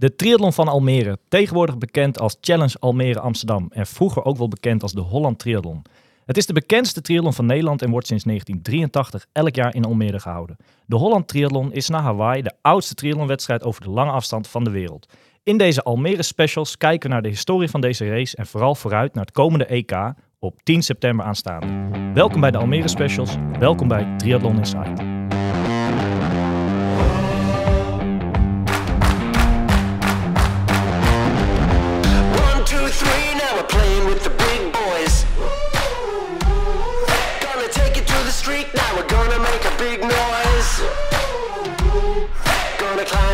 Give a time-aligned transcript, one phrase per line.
[0.00, 4.82] De triathlon van Almere, tegenwoordig bekend als Challenge Almere Amsterdam en vroeger ook wel bekend
[4.82, 5.82] als de Holland Triathlon.
[6.26, 10.20] Het is de bekendste triathlon van Nederland en wordt sinds 1983 elk jaar in Almere
[10.20, 10.56] gehouden.
[10.86, 14.70] De Holland Triathlon is na Hawaii de oudste triathlonwedstrijd over de lange afstand van de
[14.70, 15.12] wereld.
[15.42, 19.14] In deze Almere specials kijken we naar de historie van deze race en vooral vooruit
[19.14, 21.66] naar het komende EK op 10 september aanstaande.
[22.14, 25.19] Welkom bij de Almere specials, welkom bij Triathlon Inside.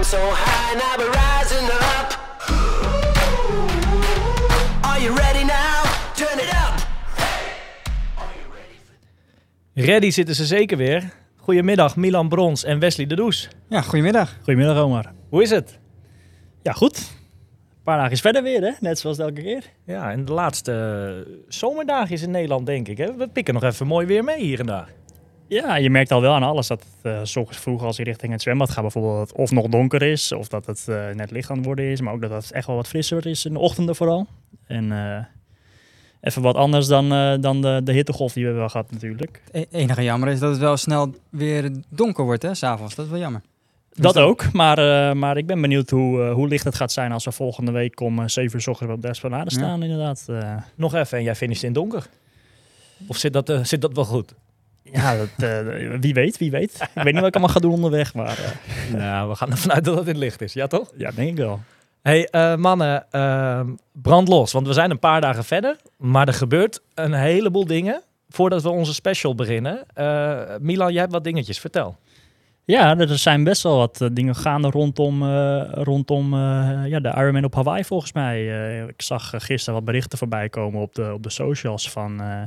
[0.06, 2.08] So high, now we're rising up.
[4.82, 5.82] Are you ready now?
[6.14, 6.86] Turn it up.
[9.74, 11.12] Ready zitten ze zeker weer.
[11.36, 13.48] Goedemiddag Milan Brons en Wesley de Does.
[13.68, 14.36] Ja, goedemiddag.
[14.42, 15.12] Goedemiddag Omar.
[15.28, 15.78] Hoe is het?
[16.62, 16.96] Ja, goed.
[16.96, 18.72] Een paar dagen verder weer, hè?
[18.80, 19.64] Net zoals elke keer.
[19.84, 20.72] Ja, en de laatste
[21.26, 22.98] eh, zomerdagen is in Nederland, denk ik.
[22.98, 23.16] Hè?
[23.16, 24.88] We pikken nog even mooi weer mee hier en daar.
[25.48, 28.04] Ja, je merkt al wel aan alles dat het uh, s ochtends vroeg als je
[28.04, 31.50] richting het zwembad gaat bijvoorbeeld of nog donker is of dat het eh, net licht
[31.50, 33.58] aan het worden is, maar ook dat het echt wel wat frisser is in de
[33.58, 34.26] ochtenden vooral.
[34.66, 35.24] En eh,
[36.20, 39.42] even wat anders dan, eh, dan de, de hittegolf die we hebben gehad natuurlijk.
[39.50, 42.94] Het enige jammer is dat het wel snel weer donker wordt, hè, s'avonds.
[42.94, 43.40] Dat is wel jammer.
[43.92, 46.92] Dat dat- ook, maar, eh, maar ik ben benieuwd hoe, eh, hoe licht het gaat
[46.92, 49.56] zijn als we volgende week om eh, 7 uur 's ochtends op de Esplanade Ja.
[49.56, 50.24] staan inderdaad.
[50.28, 52.06] Eh, Nog even en jij finisht in donker.
[53.08, 54.34] Of zit dat, zit dat wel goed?
[54.92, 56.74] Ja, dat, eh, wie weet, wie weet.
[56.94, 59.72] Ik weet niet wat ik allemaal ga doen onderweg, maar eh, Nou, we gaan ervan
[59.72, 60.52] uit dat het in het licht is.
[60.52, 60.92] Ja, toch?
[60.96, 61.60] ja, denk ik wel.
[62.02, 64.52] hey, eh, mannen, ehm, brand los.
[64.52, 65.76] Want we zijn een paar dagen verder.
[65.98, 69.84] Maar er gebeurt een heleboel dingen voordat we onze special beginnen.
[69.94, 71.58] Eh, Milan, jij hebt wat dingetjes.
[71.58, 71.96] Vertel.
[72.64, 77.44] Ja, er zijn best wel wat dingen gaande rondom, eh, rondom eh, ja, de Ironman
[77.44, 78.36] op Hawaii volgens mij.
[78.36, 82.42] Eh, ik zag gisteren wat berichten voorbij komen op de, op de socials van, eh,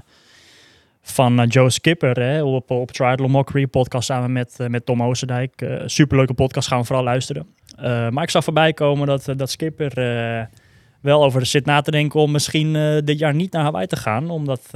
[1.02, 5.04] van eh, Joe Skipper hè, op, op Triathlon Mockery podcast samen met, eh, met Tom
[5.04, 5.62] Oosterdijk.
[5.62, 7.48] Eh, superleuke podcast, gaan we vooral luisteren.
[8.12, 9.94] Maar ik zag voorbij komen dat, dat Skipper
[11.02, 12.74] wel over zit na te denken om misschien
[13.06, 14.30] dit jaar niet naar Hawaii te gaan.
[14.30, 14.70] Omdat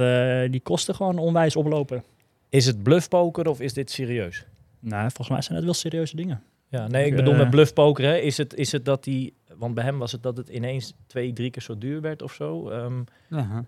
[0.50, 2.02] die kosten gewoon onwijs oplopen.
[2.48, 4.44] Is het bluffpoker of is dit serieus?
[4.80, 6.42] Nou, volgens mij zijn het wel serieuze dingen.
[6.68, 8.04] Ja, nee, ik bedoel met bluffpoker.
[8.04, 9.32] Hè, is, het, is het dat hij...
[9.58, 12.32] Want bij hem was het dat het ineens twee, drie keer zo duur werd of
[12.32, 12.68] zo.
[12.68, 13.02] Ehm,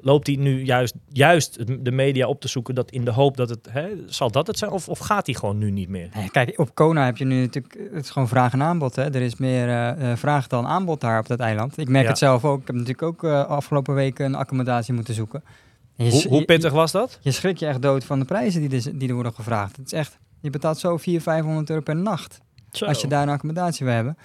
[0.00, 3.48] loopt hij nu juist, juist de media op te zoeken dat in de hoop dat
[3.48, 3.69] het...
[3.70, 4.70] Hè, zal dat het zijn?
[4.70, 6.08] Of, of gaat hij gewoon nu niet meer?
[6.14, 8.97] Nee, kijk, op Kona heb je nu natuurlijk, het is gewoon vraag en aanbod.
[8.97, 9.02] Hè.
[9.02, 11.78] Er is meer eh, eh, vraag dan aanbod daar op dat eiland.
[11.78, 12.10] Ik merk Ja.
[12.10, 12.60] het zelf ook.
[12.60, 15.42] Ik heb natuurlijk ook eh, afgelopen weken een accommodatie moeten zoeken.
[15.94, 17.18] Je, Hoe, pittig was dat?
[17.22, 19.76] Je schrikt je echt dood van de prijzen die er, die er worden gevraagd.
[19.76, 22.41] Het is echt, je betaalt zo 400, 500 euro per nacht.
[22.70, 22.84] Zo.
[22.84, 24.16] Als je daar een accommodatie wil hebben.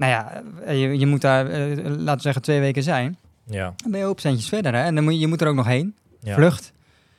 [0.00, 3.16] Nou ja, eh, je, je moet daar, eh, laten we zeggen, twee weken zijn.
[3.44, 3.72] Ja.
[3.76, 4.74] Dan ben je op centjes verder.
[4.74, 4.82] Hè?
[4.82, 5.94] En dan moet je, je moet er ook nog heen.
[6.20, 6.34] ja.
[6.34, 6.72] Vlucht,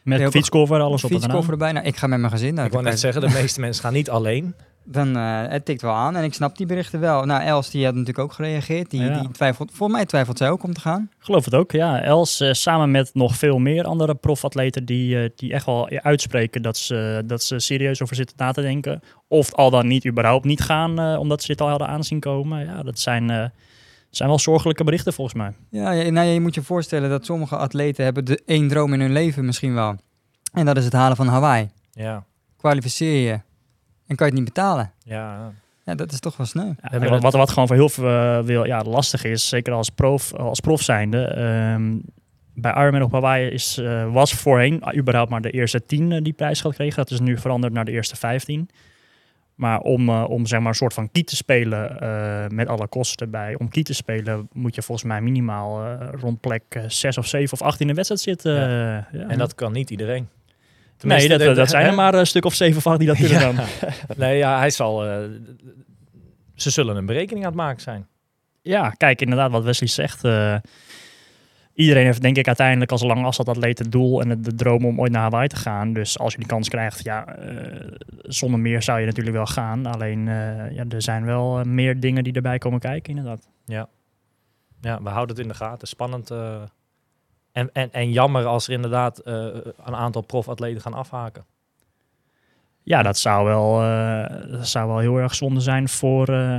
[0.04, 1.68] Met fietscover, alles op en fietskoffer eraan.
[1.68, 1.72] erbij.
[1.72, 2.54] Nou, ik ga met mijn gezin.
[2.54, 4.56] Nou, Ik wou net kan zeggen, de meeste mensen gaan niet alleen.
[4.84, 6.16] Dan, eh, het tikt wel aan.
[6.16, 7.26] En ik snap die berichten wel.
[7.26, 8.90] Nou, Els, die had natuurlijk ook gereageerd.
[8.90, 9.20] Die, Ja.
[9.20, 11.10] die twijfelt, voor mij twijfelt zij ook om te gaan.
[11.18, 12.02] Geloof het ook, ja.
[12.02, 16.62] Els, eh, samen met nog veel meer andere profatleten die, eh, die echt wel uitspreken
[16.62, 19.02] dat ze, dat ze serieus over zitten na te denken.
[19.28, 22.66] Of al dan niet überhaupt niet gaan, eh, omdat ze dit al hadden aanzien komen.
[22.66, 23.46] Ja, dat zijn, eh,
[24.10, 25.54] zijn wel zorgelijke berichten volgens mij.
[25.70, 29.00] Ja, je, nou, je moet je voorstellen dat sommige atleten hebben de één droom in
[29.00, 29.96] hun leven misschien wel.
[30.54, 31.70] En dat is het halen van Hawaii.
[31.92, 32.24] Ja.
[32.58, 33.40] Kwalificeer je.
[34.12, 34.92] En kan je het niet betalen.
[35.04, 35.52] Ja.
[35.86, 36.74] Ja, dat is toch wel sneu.
[36.92, 39.90] Ja, wat, wat, wat gewoon voor heel veel eh, wil, ja, lastig is, zeker als
[39.90, 41.24] prof, als prof zijnde.
[41.24, 41.98] ehm,
[42.54, 46.34] bij Ironman op Hawaii is, eh, was voorheen überhaupt maar de eerste tien eh, die
[46.34, 46.96] prijsgeld kregen.
[46.96, 48.70] Dat is nu veranderd naar de eerste vijftien.
[49.56, 52.88] Maar om, eh, om zeg maar een soort van kiet te spelen eh, met alle
[52.88, 53.56] kosten erbij.
[53.58, 57.28] Om kiet te spelen moet je volgens mij minimaal eh, rond plek eh, zes of
[57.28, 58.54] zeven of acht in de wedstrijd zitten.
[58.54, 58.98] Ja.
[59.12, 59.28] Eh, ja.
[59.28, 60.28] En dat kan niet iedereen.
[61.04, 63.40] Nee, dat, de- dat zijn er maar een stuk of zeven acht die dat kunnen
[63.40, 63.52] Ja.
[63.52, 63.66] dan.
[64.18, 65.06] Nee, ja, hij zal...
[65.06, 65.18] eh,
[66.56, 68.08] ze zullen een berekening aan het maken zijn.
[68.62, 70.24] Ja, kijk, inderdaad, wat Wesley zegt.
[70.24, 70.56] eh,
[71.74, 75.12] iedereen heeft denk ik uiteindelijk als lange afstandatleet het doel en de droom om ooit
[75.12, 75.94] naar Hawaii te gaan.
[75.94, 77.88] Dus als je die kans krijgt, ja, eh,
[78.22, 79.86] zonder meer zou je natuurlijk wel gaan.
[79.86, 80.26] Alleen,
[80.74, 83.50] ja, er zijn wel meer dingen die erbij komen kijken, inderdaad.
[84.82, 85.88] Ja, we houden het in de gaten.
[85.88, 86.32] Spannend.
[87.52, 89.34] En, en, en jammer als er inderdaad eh,
[89.84, 91.46] een aantal profatleten gaan afhaken.
[92.84, 96.58] Ja, dat zou wel, eh, dat zou wel heel erg zonde zijn voor, eh,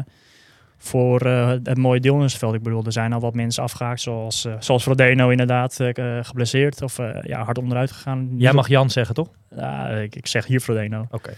[0.79, 2.55] voor het mooie deelnemersveld.
[2.55, 5.75] Ik bedoel, er zijn al wat mensen afgehaakt, zoals, zoals Frodeno inderdaad,
[6.23, 8.31] geblesseerd of ja, hard onderuit gegaan.
[8.37, 9.29] Jij mag Jan zeggen, toch?
[9.57, 11.07] Ja, ik, ik zeg hier Frodeno.
[11.11, 11.35] Oké.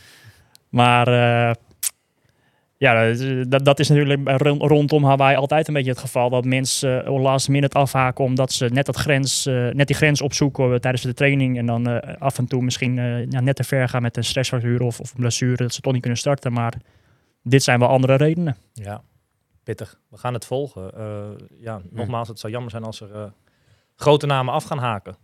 [0.68, 1.06] Maar
[2.84, 6.30] Ja, dat, is- dat, is natuurlijk rondom Hawaii altijd een beetje het geval.
[6.30, 10.20] Dat mensen uh, last minute afhaken omdat ze net, dat grens, eh, net die grens
[10.20, 11.58] opzoeken eh, tijdens de training.
[11.58, 12.94] En dan af en toe misschien
[13.30, 15.56] ja, net te ver gaan met een stressfractuur of, of een blessure.
[15.56, 16.52] Dat ze toch niet kunnen starten.
[16.52, 16.74] Maar
[17.42, 18.56] dit zijn wel andere redenen.
[18.72, 19.02] Ja,
[19.64, 20.00] pittig.
[20.10, 20.92] We gaan het volgen.
[20.96, 23.24] Eh, ja, nogmaals, het zou jammer zijn als er eh,
[23.96, 25.16] grote namen af gaan haken.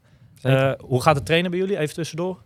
[0.43, 1.79] Eh, hoe gaat het trainen bij jullie?
[1.79, 2.43] Even tussendoor.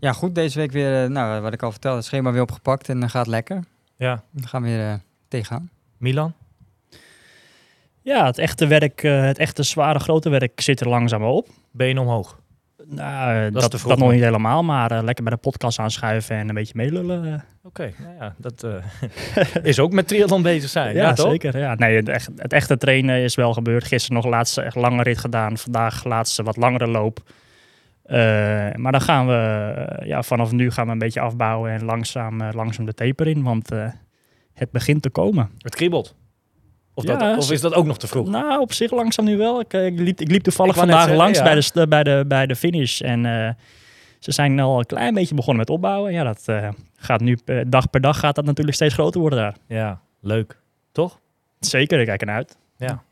[0.00, 0.34] Ja, goed.
[0.34, 3.26] Deze week weer, nou, wat ik al vertelde, het schema weer opgepakt en dan gaat
[3.26, 3.64] lekker.
[3.98, 4.94] Ja, We gaan weer eh,
[5.28, 5.70] tegenaan.
[5.96, 6.34] Milan?
[8.02, 11.48] Ja, het echte werk, eh, het echte zware grote werk zit er langzaam op.
[11.70, 12.40] Benen omhoog.
[12.84, 14.12] Nou, eh, dat, te dat, vroeg nog nog.
[14.12, 17.32] niet helemaal, maar eh, lekker bij de podcast aanschuiven en een beetje meelullen.
[17.32, 17.40] eh.
[17.62, 20.94] Oké, nou ja, dat eh, is ook met triathlon bezig zijn.
[21.02, 21.30] Ja, toch?
[21.30, 21.58] zeker.
[21.58, 21.74] Ja.
[21.74, 23.84] Nee, het, echt, het echte trainen is wel gebeurd.
[23.84, 25.58] Gisteren nog laatste echt lange rit gedaan.
[25.58, 27.20] Vandaag laatste wat langere loop.
[28.08, 32.40] Eh, maar dan gaan we, ja, vanaf nu gaan we een beetje afbouwen en langzaam,
[32.40, 33.42] eh, langzaam de taper in.
[33.42, 33.88] Want eh,
[34.54, 35.50] het begint te komen.
[35.58, 36.14] Het kriebelt.
[36.94, 38.28] Of, Ja, dat, of is dat ook nog te vroeg?
[38.28, 39.60] Nou, op zich langzaam nu wel.
[39.60, 41.44] Ik, ik, liep, ik liep toevallig Ik vandaag zeggen, langs ja.
[41.44, 43.00] bij, de, bij, de, bij de finish.
[43.00, 43.50] En eh,
[44.18, 46.12] ze zijn al een klein beetje begonnen met opbouwen.
[46.12, 49.56] Ja, dat eh, gaat nu dag per dag gaat dat natuurlijk steeds groter worden daar.
[49.66, 50.58] Ja, leuk.
[50.92, 51.20] Toch?
[51.60, 52.56] Zeker, ik kijk ernaar uit.
[52.76, 53.02] Ja.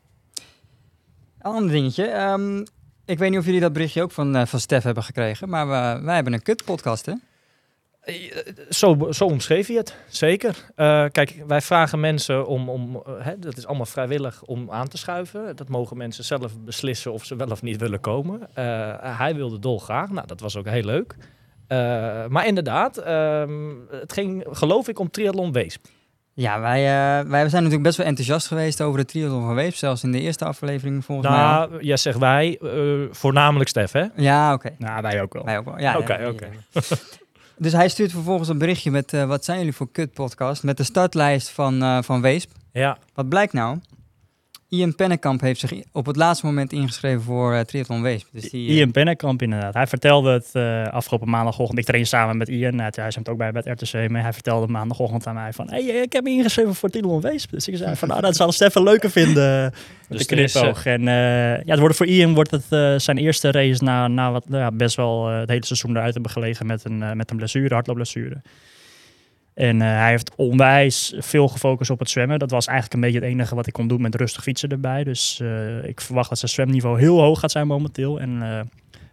[1.39, 2.05] Een ander dingetje.
[2.05, 2.63] ehm,
[3.07, 5.67] ik weet niet of jullie dat berichtje ook van, eh, van Stef hebben gekregen, maar
[5.67, 7.13] we, wij hebben een kut-podcast, hè?
[8.01, 8.15] Eh,
[8.69, 10.65] Zo, zo omschreef je het, zeker.
[10.75, 14.87] Eh, kijk, wij vragen mensen om, om eh, hè, dat is allemaal vrijwillig, om aan
[14.87, 15.55] te schuiven.
[15.55, 18.41] Dat mogen mensen zelf beslissen of ze wel of niet willen komen.
[18.53, 21.15] Eh, hij wilde dolgraag, nou dat was ook heel leuk.
[21.67, 21.77] Eh,
[22.27, 25.85] maar inderdaad, ehm, het ging geloof ik om triathlon Weesp.
[26.37, 29.75] Ja, wij, eh, wij zijn natuurlijk best wel enthousiast geweest over de triathlon van Weep,
[29.75, 31.37] zelfs in de eerste aflevering volgens mij.
[31.37, 32.71] Nou, ja, zeg wij, eh,
[33.11, 34.05] voornamelijk Stef, hè?
[34.15, 34.69] Ja, oké.
[34.77, 35.43] Nou, wij ook wel.
[35.43, 35.79] Wij ook wel.
[35.79, 36.47] Ja, Oké, ja, oké.
[36.71, 36.81] ja.
[37.57, 40.83] Dus hij stuurt vervolgens een berichtje met eh, wat zijn jullie voor kut-podcast met de
[40.83, 42.51] startlijst van, eh, van Weesp.
[42.71, 43.77] Ja, Wat blijkt nou?
[44.69, 48.27] Ian Pennekamp heeft zich op het laatste moment ingeschreven voor eh, Triathlon Weesp.
[48.31, 49.73] Dus die, eh, Ian Pennekamp inderdaad.
[49.73, 51.79] Hij vertelde het eh, afgelopen maandagochtend.
[51.79, 52.79] Ik train samen met Ian.
[52.79, 54.09] Hij hij is ook bij bij het RTC.
[54.09, 55.69] Maar hij vertelde maandagochtend aan mij van...
[55.69, 57.51] Hey, ik heb me ingeschreven voor Titel Weesp.
[57.51, 58.07] Dus ik zei van...
[58.07, 59.63] Nou, dat zal Stefan leuker vinden.
[59.63, 59.73] Met
[60.17, 60.85] Dus de is, knipoog.
[60.85, 64.49] En eh, ja, het wordt voor Ian wordt het zijn eerste race na, na wat
[64.49, 67.73] nou ja, best wel het hele seizoen eruit hebben gelegen met een, met een blessure,
[67.73, 68.41] hardloopblessure.
[69.57, 72.39] En eh, hij heeft onwijs veel gefocust op het zwemmen.
[72.39, 75.03] Dat was eigenlijk een beetje het enige wat ik kon doen met rustig fietsen erbij.
[75.03, 78.19] Dus eh, ik verwacht dat zijn zwemniveau heel hoog gaat zijn momenteel.
[78.19, 78.59] En eh,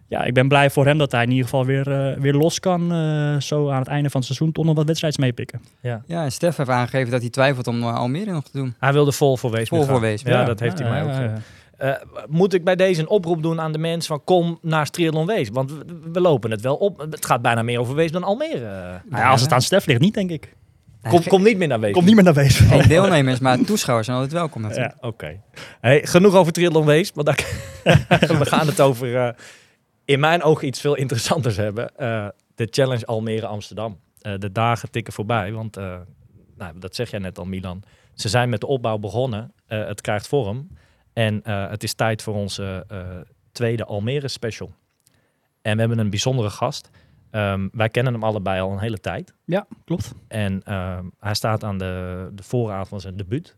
[0.09, 1.85] ja, ik ben blij voor hem dat hij in ieder geval weer,
[2.21, 2.93] weer los kan.
[2.93, 5.61] eh, zo aan het einde van het seizoen toch nog wat wedstrijds meepikken.
[5.81, 8.75] Ja, en Stef heeft aangegeven dat hij twijfelt om Almere nog te doen.
[8.79, 9.69] hij wilde vol voor Weesp.
[9.69, 10.45] Vol voor Weesp, Ja, ja.
[10.45, 11.31] dat heeft hij mij ook
[11.77, 11.93] Eh,
[12.29, 15.55] moet ik bij deze een oproep doen aan de mensen van kom naar Triathlon Weesp?
[15.55, 16.99] Want we, we lopen het wel op.
[17.11, 19.01] Het gaat bijna meer over Weesp dan Almere.
[19.09, 20.57] Nou ja, als het aan Stef ligt, niet denk ik.
[21.09, 21.95] Kom, kom niet meer naar Weesp.
[21.95, 22.67] Komt niet meer naar Weesp.
[22.69, 24.95] Geen deelnemers, maar toeschouwers zijn altijd welkom natuurlijk.
[25.01, 25.41] Ja, oké.
[25.81, 27.15] Hey, genoeg over Triathlon Weesp.
[27.15, 27.45] Want daar-
[28.39, 29.29] we gaan het over, eh,
[30.05, 31.97] in mijn ogen, iets veel interessanters hebben.
[31.97, 33.99] Eh, de Challenge Almere Amsterdam.
[34.21, 35.97] Eh, de dagen tikken voorbij, want eh,
[36.57, 37.83] nou, dat zeg jij net al, Milan.
[38.15, 39.53] Ze zijn met de opbouw begonnen.
[39.67, 40.69] Eh, het krijgt vorm.
[41.15, 43.01] En eh, het is tijd voor onze eh,
[43.53, 44.75] tweede Almere special.
[45.63, 46.91] En we hebben een bijzondere gast.
[47.31, 49.35] Ehm, wij kennen hem allebei al een hele tijd.
[49.45, 50.15] Ja, klopt.
[50.29, 53.57] En ehm, hij staat aan de, de vooravond van zijn debuut.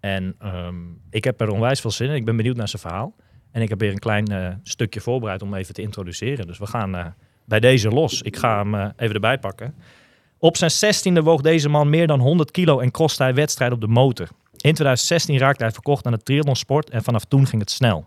[0.00, 0.76] En ehm,
[1.10, 2.14] ik heb er onwijs veel zin in.
[2.14, 3.14] Ik ben benieuwd naar zijn verhaal.
[3.50, 6.46] En ik heb weer een klein eh, stukje voorbereid om even te introduceren.
[6.46, 8.22] Dus we gaan bij deze los.
[8.22, 9.74] Ik ga hem even erbij pakken.
[10.38, 13.80] Op zijn zestiende woog deze man meer dan 100 kilo en croste hij wedstrijd op
[13.80, 14.28] de motor.
[14.64, 18.06] In 2016 raakte hij verkocht aan de triathlonsport en vanaf toen ging het snel.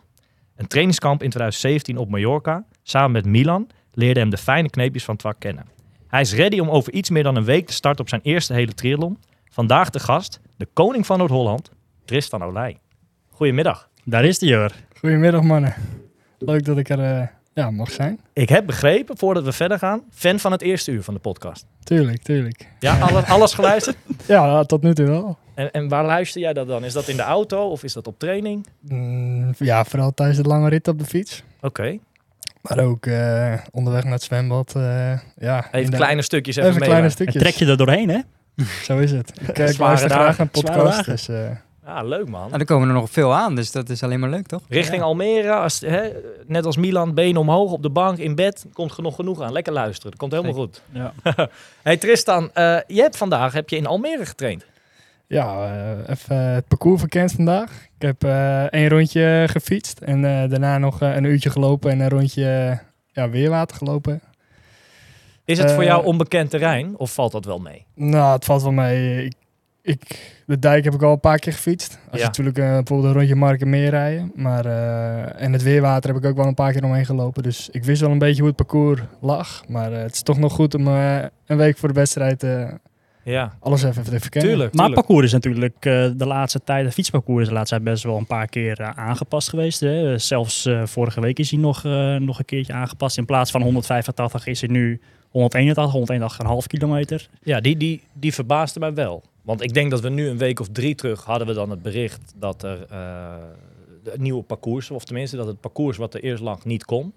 [0.56, 5.14] Een trainingskamp in 2017 op Mallorca, samen met Milan, leerde hem de fijne kneepjes van
[5.14, 5.66] het vak kennen.
[6.08, 8.54] Hij is ready om over iets meer dan een week te starten op zijn eerste
[8.54, 9.18] hele triathlon.
[9.50, 11.72] Vandaag de gast, de koning van Noord-Holland,
[12.06, 12.80] Tristan Olij.
[13.30, 13.90] Goedemiddag.
[14.04, 14.72] Daar is de Jur.
[15.00, 15.74] Goedemiddag mannen.
[16.38, 18.20] Leuk dat ik er eh, ja, mag zijn.
[18.34, 21.66] Ik heb begrepen, voordat we verder gaan, fan van het eerste uur van de podcast.
[21.84, 22.68] Tuurlijk, tuurlijk.
[22.80, 23.96] Ja, alles, alles geluisterd?
[24.26, 25.38] Ja, tot nu toe wel.
[25.56, 26.84] En, en waar luister jij dat dan?
[26.84, 28.68] Is dat in de auto of is dat op training?
[28.82, 31.44] Mm, ja, vooral tijdens de lange rit op de fiets.
[31.62, 31.98] Oké,
[32.62, 34.74] Maar ook eh, onderweg naar het zwembad.
[34.76, 36.90] eh, ja, even de- kleine stukjes even, even mee.
[36.90, 37.42] kleine En stukjes.
[37.42, 38.20] trek je er doorheen, hè?
[38.84, 39.32] Zo is het.
[39.42, 40.24] Ik, ik luister dagen.
[40.34, 41.06] graag naar Zware podcast.
[41.06, 41.12] dagen.
[41.12, 41.28] Dus,
[41.88, 42.48] Ah, leuk man.
[42.48, 44.62] Nou, er komen er nog veel aan, dus dat is alleen maar leuk, toch?
[44.70, 46.10] Richting Almere, als, hè,
[46.46, 49.52] net als Milan, benen omhoog op de bank, in bed, komt genoeg genoeg aan.
[49.52, 50.82] Lekker luisteren, dat komt helemaal goed.
[50.92, 51.14] Ja.
[51.82, 54.66] Hey Tristan, eh, je hebt vandaag heb je in Almere getraind.
[55.28, 57.72] ja, eh, even het parcours verkend vandaag.
[57.72, 60.00] Ik heb eh één rondje gefietst.
[60.00, 62.80] En eh, daarna nog een uurtje gelopen en een rondje
[63.12, 64.22] ja, weerwater gelopen.
[65.46, 67.86] Is het voor jou onbekend terrein of valt dat wel mee?
[67.94, 69.26] Nou, het valt wel mee.
[69.26, 69.34] Ik,
[69.88, 72.00] ik, de dijk heb ik al een paar keer gefietst.
[72.12, 72.18] Als Ja.
[72.20, 74.32] je natuurlijk eh, bijvoorbeeld een rondje Markenmeer rijden.
[74.36, 77.44] Maar, eh, en het weerwater heb ik ook wel een paar keer omheen gelopen.
[77.44, 79.64] Dus ik wist wel een beetje hoe het parcours lag.
[79.68, 82.70] Maar eh, het is toch nog goed om eh, een week voor de wedstrijd eh,
[83.24, 84.50] Ja, alles even te verkennen.
[84.52, 84.74] tuurlijk.
[84.74, 85.06] Maar tuurlijk.
[85.08, 88.18] parcours is natuurlijk eh, de laatste tijd, het fietsparcours is de laatste tijd best wel
[88.18, 89.80] een paar keer aangepast geweest.
[89.80, 90.18] Hè.
[90.18, 93.18] Zelfs eh, vorige week is hij nog, eh, nog een keertje aangepast.
[93.18, 95.02] In plaats van 185 is hij nu
[95.32, 95.92] 181,
[96.62, 97.28] 181,5 kilometer.
[97.44, 99.24] Ja, die, die, die verbaasde mij wel.
[99.48, 101.82] Want ik denk dat we nu een week of drie terug hadden we dan het
[101.82, 102.88] bericht dat er
[104.04, 107.14] de nieuwe parcours, of tenminste dat het parcours wat er eerst lag niet kon.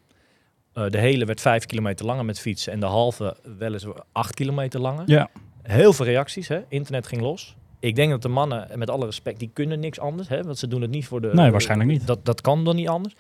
[0.73, 4.81] Eh, de hele werd vijf kilometer langer met fietsen en de halve weliswaar acht kilometer
[4.81, 5.03] langer.
[5.07, 5.31] Ja.
[5.63, 6.61] Heel veel reacties, hè?
[6.69, 7.57] internet ging los.
[7.79, 10.29] Ik denk dat de mannen, met alle respect, die kunnen niks anders.
[10.29, 10.43] Hè?
[10.43, 11.31] Want ze doen het niet voor de...
[11.33, 12.07] Nee, waarschijnlijk niet.
[12.07, 13.15] Dat, dat kan dan niet anders.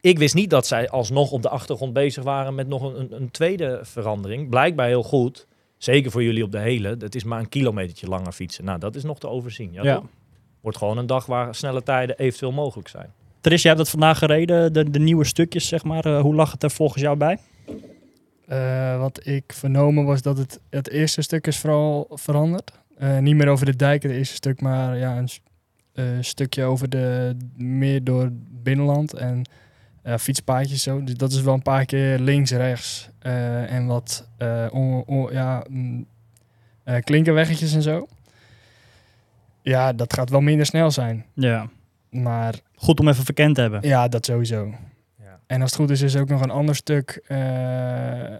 [0.00, 3.30] Ik wist niet dat zij alsnog op de achtergrond bezig waren met nog een, een
[3.30, 4.48] tweede verandering.
[4.48, 5.46] Blijkbaar heel goed.
[5.84, 6.96] Zeker voor jullie op de hele.
[6.98, 8.64] Het is maar een kilometertje langer fietsen.
[8.64, 9.72] Nou, dat is nog te overzien.
[9.72, 10.02] Ja?
[10.60, 13.12] Wordt gewoon een dag waar snelle tijden eventueel mogelijk zijn.
[13.40, 16.04] Tris, jij hebt het vandaag gereden, de, de nieuwe stukjes, zeg maar.
[16.04, 17.38] Eh, hoe lag het er volgens jou bij?
[18.46, 22.72] Eh, wat ik vernomen was dat het, het eerste stuk is vooral veranderd.
[22.98, 25.28] Eh, niet meer over de dijk, het eerste stuk, maar ja, een
[25.92, 29.42] eh, stukje over de meer door het binnenland en
[30.04, 31.04] eh, fietspaadjes zo.
[31.04, 35.32] Dus dat is wel een paar keer links, rechts eh, en wat eh, on, on-
[35.32, 36.06] ja, mm,
[36.84, 38.06] eh, klinkerweggetjes en zo.
[39.62, 41.24] Ja, dat gaat wel minder snel zijn.
[41.34, 41.68] Ja.
[42.10, 43.80] Maar Goed om even verkend te hebben.
[43.88, 44.74] ja, dat sowieso.
[45.22, 45.40] Ja.
[45.46, 48.34] En als het goed is, is er ook nog een ander stuk eh,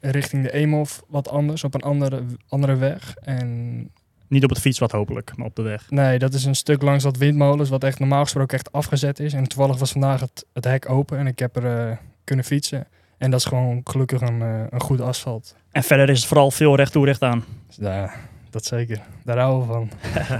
[0.00, 3.14] richting de Eemhof wat anders, op een andere, andere weg.
[3.16, 3.90] En
[4.34, 5.90] Niet op het fietspad hopelijk, maar op de weg.
[5.90, 9.32] nee, dat is een stuk langs wat windmolens, wat echt normaal gesproken echt afgezet is.
[9.32, 12.86] En toevallig was vandaag het, het hek open en ik heb er eh, kunnen fietsen.
[13.18, 15.56] En dat is gewoon gelukkig een, eh, een goed asfalt.
[15.70, 17.44] En verder is het vooral veel recht toe, recht aan.
[17.66, 18.18] Dus daar,
[18.50, 19.00] dat zeker.
[19.24, 19.90] Daar houden we van.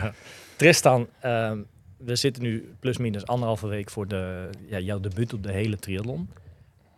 [0.56, 1.58] Tristan, ehm,
[1.96, 5.76] we zitten nu plus minus anderhalve week voor de, ja, jouw debuut op de hele
[5.76, 6.28] triathlon.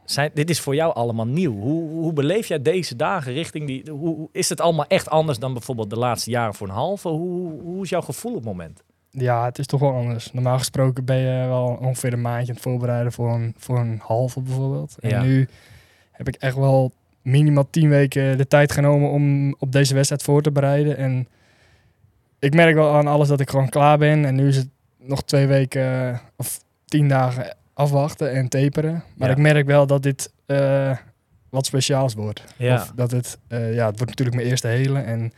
[0.07, 1.61] Zijn, dit is voor jou allemaal nieuw.
[1.61, 3.91] Hoe, hoe beleef jij deze dagen richting die...
[3.91, 7.09] Hoe, is het allemaal echt anders dan bijvoorbeeld de laatste jaren voor een halve?
[7.09, 8.83] Hoe, hoe is jouw gevoel op het moment?
[9.11, 10.33] Ja, het is toch wel anders.
[10.33, 14.01] Normaal gesproken ben je wel ongeveer een maandje aan het voorbereiden voor een, voor een
[14.03, 14.97] halve bijvoorbeeld.
[15.01, 15.23] En Ja.
[15.23, 15.49] nu
[16.13, 20.43] heb ik echt wel minimaal tien weken de tijd genomen om op deze wedstrijd voor
[20.43, 20.97] te bereiden.
[20.97, 21.29] En
[22.39, 24.25] ik merk wel aan alles dat ik gewoon klaar ben.
[24.25, 29.03] En nu is het nog twee weken eh, of tien dagen afwachten en taperen.
[29.17, 29.35] Maar Ja.
[29.35, 30.97] ik merk wel dat dit eh,
[31.51, 32.45] wat speciaals wordt.
[32.57, 32.75] Ja.
[32.75, 34.99] Of dat het, eh, ja, het wordt natuurlijk mijn eerste hele.
[35.01, 35.33] En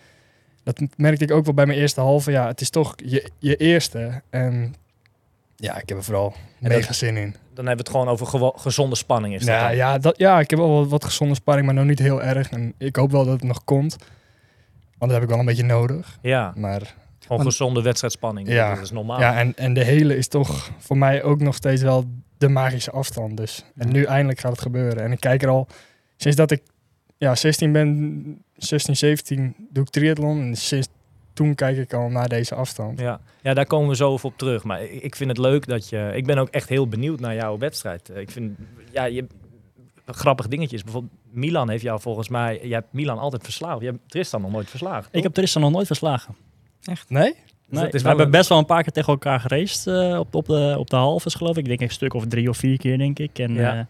[0.63, 2.31] dat merkte ik ook wel bij mijn eerste halve.
[2.31, 4.23] Ja, het is toch je, je eerste.
[4.31, 4.75] En
[5.57, 7.35] ja, ik heb er vooral En mega dat- zin in.
[7.55, 9.35] Dan hebben we het gewoon over gewo- gezonde spanning.
[9.35, 11.99] Is Ja, ja, dat, ja, ik heb wel wat, wat gezonde spanning, maar nog niet
[11.99, 12.51] heel erg.
[12.51, 13.97] En ik hoop wel dat het nog komt.
[14.99, 16.19] Want dat heb ik wel een beetje nodig.
[16.23, 16.95] ja, Maar
[17.27, 18.49] gewoon gezonde wedstrijdspanning.
[18.49, 18.75] Ja.
[18.75, 19.21] Dat is normaal.
[19.21, 22.05] ja, en, en de hele is toch voor mij ook nog steeds wel
[22.39, 23.37] de magische afstand.
[23.37, 23.65] Dus.
[23.77, 25.03] En nu eindelijk gaat het gebeuren.
[25.03, 25.67] En ik kijk er al,
[26.17, 26.63] sinds dat ik
[27.17, 30.41] ja, 16 ben, 16, 17, doe ik triathlon.
[30.41, 30.89] En sinds
[31.39, 33.01] toen kijk ik al naar deze afstand.
[33.01, 33.21] Ja.
[33.43, 34.65] ja, daar komen we zo over op terug.
[34.65, 36.11] Maar ik vind het leuk dat je...
[36.15, 38.09] Ik ben ook echt heel benieuwd naar jouw wedstrijd.
[38.09, 38.59] Eh, Ik vind...
[38.93, 39.27] Ja, je...
[40.07, 40.83] Grappig dingetjes.
[40.83, 42.61] Bijvoorbeeld Milan heeft jou volgens mij...
[42.63, 43.81] Je hebt Milan altijd verslagen.
[43.81, 45.09] Je hebt Tristan nog nooit verslagen.
[45.13, 46.37] Ik heb Tristan nog nooit verslagen.
[47.09, 47.35] Nee?
[47.71, 49.87] Dus Nee, dat is we hebben een- best wel een paar keer tegen elkaar geraced
[49.87, 51.63] eh, op, op, de, op de halves, geloof ik.
[51.63, 53.39] Ik denk een stuk of drie of vier keer, denk ik.
[53.39, 53.75] En Ja.
[53.75, 53.87] ja.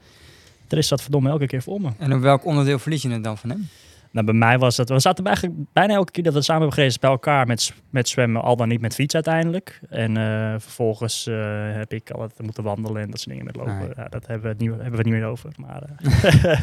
[0.67, 1.89] Tris zat verdomme elke keer voor me.
[1.99, 3.69] En op welk onderdeel verlies je het dan van hem?
[4.11, 4.89] Nou, bij mij was het...
[4.89, 8.09] We zaten eigenlijk bijna elke keer dat we samen hebben geraced bij elkaar met, met
[8.09, 8.43] zwemmen.
[8.43, 9.81] Al dan niet met fiets uiteindelijk.
[9.91, 11.35] En eh, vervolgens eh,
[11.73, 13.79] heb ik altijd moeten wandelen en dat soort dingen met lopen.
[13.79, 13.89] Nee.
[13.97, 15.51] Ja, dat hebben we, het niet, hebben we het niet meer over.
[15.57, 16.63] Maar eh,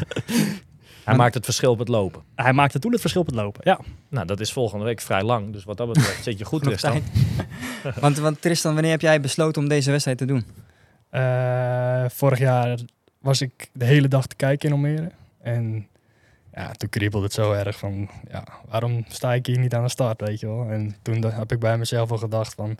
[1.06, 2.22] Hij maakt het verschil op het lopen.
[2.34, 3.60] hij maakte toen het verschil op het lopen.
[3.64, 3.80] Ja.
[4.08, 5.52] Nou, dat is volgende week vrij lang.
[5.52, 7.02] Dus wat dat betreft zit je goed, Tristan.
[8.00, 10.46] want, want Tristan, wanneer heb jij besloten om deze wedstrijd te doen?
[11.10, 12.78] Eh, vorig jaar
[13.20, 15.10] was ik de hele dag te kijken in Almere.
[15.42, 15.86] En
[16.54, 19.90] ja, toen kriebelde het zo erg van, ja, waarom sta ik hier niet aan de
[19.90, 20.68] start, weet je wel.
[20.70, 22.76] En toen heb ik bij mezelf al gedacht van,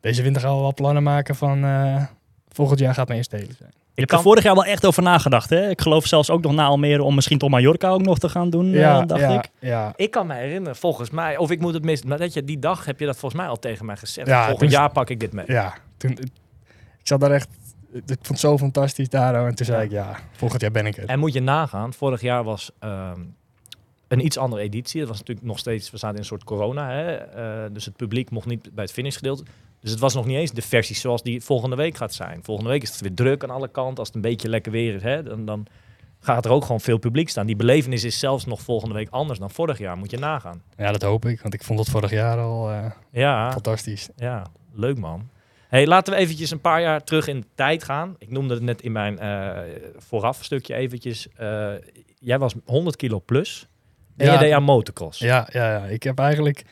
[0.00, 2.04] deze winter gaan we wel plannen maken van, eh,
[2.48, 3.72] volgend jaar gaat mijn eerste hele zijn.
[3.94, 5.68] Je hebt er vorig jaar wel echt over nagedacht, hè?
[5.70, 8.50] Ik geloof zelfs ook nog na Almere om misschien tot Mallorca ook nog te gaan
[8.50, 9.48] doen, eh, dacht ja, ik.
[9.58, 12.44] Ja, Ik kan me herinneren, volgens mij, of ik moet het mis, maar dat je
[12.44, 14.26] die dag heb je dat volgens mij al tegen mij gezegd.
[14.28, 15.44] Ja, Volgend toen- jaar pak ik dit mee.
[15.48, 15.74] ja.
[15.96, 17.48] Toen, ik zat daar echt,
[17.92, 19.46] ik vond het zo fantastisch daar.
[19.46, 19.84] En toen zei Ja.
[19.84, 21.04] ik, ja, volgend jaar ben ik er.
[21.06, 23.20] En moet je nagaan, vorig jaar was ehm,
[24.08, 25.00] een iets andere editie.
[25.00, 27.12] Het was natuurlijk nog steeds, we zaten in een soort corona, hè?
[27.14, 29.42] eh, dus het publiek mocht niet bij het finishgedeelte.
[29.82, 32.40] Dus het was nog niet eens de versie zoals die volgende week gaat zijn.
[32.42, 33.98] Volgende week is het weer druk aan alle kanten.
[33.98, 35.66] Als het een beetje lekker weer is, hè, dan, dan
[36.20, 37.46] gaat er ook gewoon veel publiek staan.
[37.46, 39.96] Die belevenis is zelfs nog volgende week anders dan vorig jaar.
[39.96, 40.62] Moet je nagaan.
[40.76, 44.08] Ja, dat hoop ik, want ik vond het vorig jaar al eh, Ja, fantastisch.
[44.16, 45.28] ja leuk man.
[45.68, 48.14] Hey, laten we eventjes een paar jaar terug in de tijd gaan.
[48.18, 49.58] Ik noemde het net in mijn eh
[49.96, 51.28] vooraf stukje eventjes.
[51.36, 51.72] Eh,
[52.18, 53.66] jij was 100 kilo plus.
[54.16, 54.32] En Ja.
[54.32, 55.18] je deed aan motocross.
[55.18, 56.64] Ja, ja, ja, ik heb eigenlijk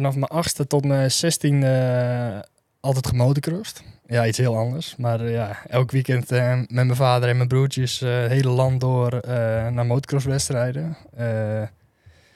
[0.00, 3.82] vanaf mijn achtste tot mijn zestiende eh, altijd gemotocrossed.
[4.06, 4.96] Ja, iets heel anders.
[4.96, 9.12] Maar eh, ja, elk weekend eh, met mijn vader en mijn broertjes hele land door
[9.12, 9.32] eh,
[9.68, 10.96] naar motocrosswedstrijden.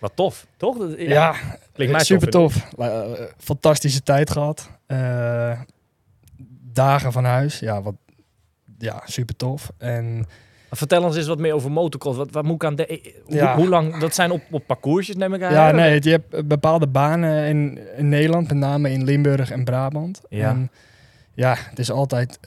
[0.00, 0.78] Wat tof, toch?
[0.78, 1.35] Dat- ja,
[1.73, 2.71] klinkt mij super tof.
[3.38, 4.71] fantastische tijd gehad.
[4.87, 5.61] Eh,
[6.73, 7.59] dagen van huis.
[7.59, 7.94] Ja, wat,
[8.78, 9.71] ja, super tof.
[9.78, 10.26] En
[10.76, 12.16] Vertel ons eens wat meer over motocross.
[12.16, 13.12] Wat, wat moet ik aan de...
[13.25, 13.57] Hoe, Ja.
[13.57, 13.97] hoe lang...
[13.99, 15.52] Dat zijn op, op parcoursjes, neem ik aan.
[15.52, 19.64] Ja, nee, je hebt eh, bepaalde banen in, in Nederland, met name in Limburg en
[19.64, 20.21] Brabant.
[20.28, 20.49] Ja.
[20.49, 20.71] En
[21.35, 22.38] ja, het is altijd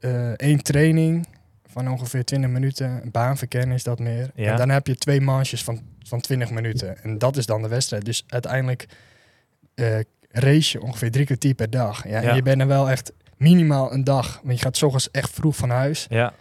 [0.00, 1.26] eh, één training
[1.66, 3.00] van ongeveer 20 minuten.
[3.02, 4.30] Een baanverkennen is dat meer.
[4.34, 4.50] Ja.
[4.50, 7.02] En dan heb je twee manches van, van 20 minuten.
[7.02, 8.04] En dat is dan de wedstrijd.
[8.04, 8.86] Dus uiteindelijk
[10.30, 12.08] race je ongeveer drie kwartier per dag.
[12.08, 12.28] Ja, Ja.
[12.28, 14.40] En je bent er wel echt minimaal een dag.
[14.42, 16.32] Want je gaat 's ochtends echt vroeg van huis Ja,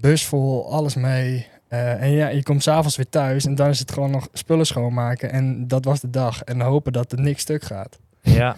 [0.00, 1.46] bus vol, alles mee.
[1.68, 4.66] Eh, en ja, je komt s'avonds weer thuis en dan is het gewoon nog spullen
[4.66, 5.30] schoonmaken.
[5.30, 6.42] En dat was de dag.
[6.42, 7.98] En hopen dat er niks stuk gaat.
[8.20, 8.56] ja.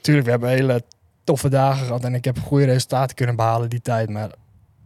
[0.00, 0.82] Tuurlijk, we hebben hele
[1.24, 4.10] toffe dagen gehad en ik heb goede resultaten kunnen behalen die tijd.
[4.10, 4.30] Maar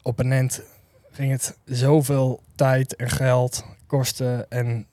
[0.03, 0.63] op een end
[1.11, 4.51] ging het zoveel tijd en geld kosten.
[4.51, 4.87] En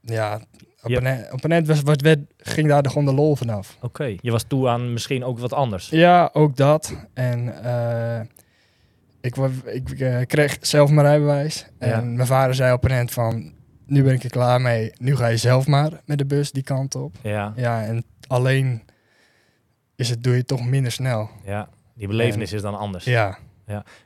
[0.00, 0.40] ja,
[0.82, 3.36] op, een, end- op een end was, was, werd, ging daar de, gewoon de lol
[3.36, 3.76] vanaf.
[3.80, 4.16] Oké.
[4.20, 5.88] Je was toe aan misschien ook wat anders.
[5.88, 6.92] Ja, ook dat.
[7.14, 8.20] En eh,
[9.22, 11.66] ik, ik eh, kreeg zelf mijn rijbewijs.
[11.78, 12.00] En Ja.
[12.00, 13.52] mijn vader zei op een end van...
[13.86, 14.92] Nu ben ik er klaar mee.
[14.98, 17.14] Nu ga je zelf maar met de bus die kant op.
[17.22, 18.82] Ja, Ja, en alleen
[19.96, 21.30] is het, doe je het toch minder snel.
[21.44, 21.68] ja.
[21.94, 23.04] Die belevenis is dan anders.
[23.04, 23.38] Ja,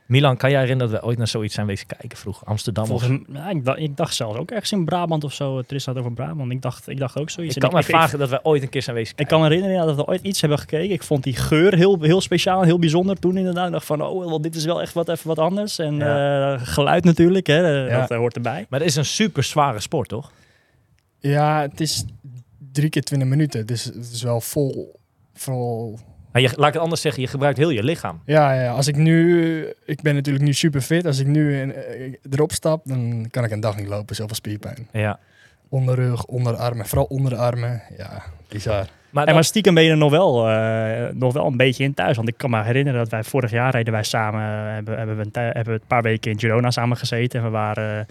[0.05, 2.47] Milan, kan jij herinneren dat we ooit naar zoiets zijn wezen kijken vroeger?
[2.47, 5.61] Amsterdam of Volgens ja, ik, dacht, ik dacht zelfs ook ergens in Brabant of zo.
[5.61, 6.51] Tristan had over Brabant.
[6.51, 7.55] Ik dacht, ik dacht ook zoiets.
[7.55, 9.37] Ik kan me ik, ik, vragen dat we ooit een keer zijn wezen ik kijken.
[9.37, 10.91] kan me herinneren ja, dat we ooit iets hebben gekeken.
[10.91, 13.65] Ik vond die geur heel, heel speciaal en heel bijzonder toen inderdaad.
[13.65, 15.79] Ik dacht van, oh, wel, dit is wel echt wat, even wat anders.
[15.79, 17.99] En eh, geluid natuurlijk, hè, eh, Ja.
[17.99, 18.65] dat eh, hoort erbij.
[18.69, 20.31] Maar het is een super zware sport, toch?
[21.19, 22.05] ja het is
[22.71, 23.65] drie keer 20 minuten.
[23.65, 24.99] Dus het is wel vol...
[25.33, 25.99] vol
[26.37, 28.21] Maar je, laat ik het anders zeggen, je gebruikt heel je lichaam.
[28.25, 29.73] ja, ja, als ik nu...
[29.85, 31.05] Ik ben natuurlijk nu super fit.
[31.05, 34.15] Als ik nu eh, erop stap, dan kan ik een dag niet lopen.
[34.15, 34.87] Zoveel spierpijn.
[34.91, 35.19] Ja.
[35.69, 36.85] Onderrug, onderarmen.
[36.85, 37.81] Vooral onder de armen.
[37.97, 38.87] Ja, bizar.
[39.09, 41.93] Maar, En maar stiekem ben je er nog wel, eh, nog wel een beetje in
[41.93, 42.15] thuis.
[42.15, 45.17] Want ik kan me herinneren dat wij vorig jaar reden wij samen, eh, hebben, hebben,
[45.17, 47.39] we een, hebben we een paar weken in Girona samen gezeten.
[47.39, 48.07] En we waren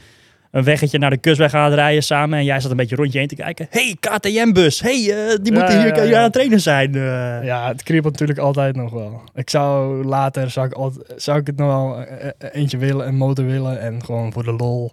[0.51, 2.39] een weggetje naar de kustweg aan het rijden samen.
[2.39, 3.67] En jij zat een beetje rond je heen te kijken.
[3.71, 4.81] hey, KTM-bus.
[4.81, 4.95] hey,
[5.29, 6.17] eh, die moeten Ja, hier, ja, hier ja.
[6.17, 6.95] aan het trainen zijn.
[6.95, 7.01] eh.
[7.45, 9.23] Ja, het kriebelt natuurlijk altijd nog wel.
[9.35, 13.17] Ik zou later, zou ik, altijd, zou ik het nog wel eh, eentje willen, een
[13.17, 13.81] motor willen.
[13.81, 14.93] En gewoon voor de lol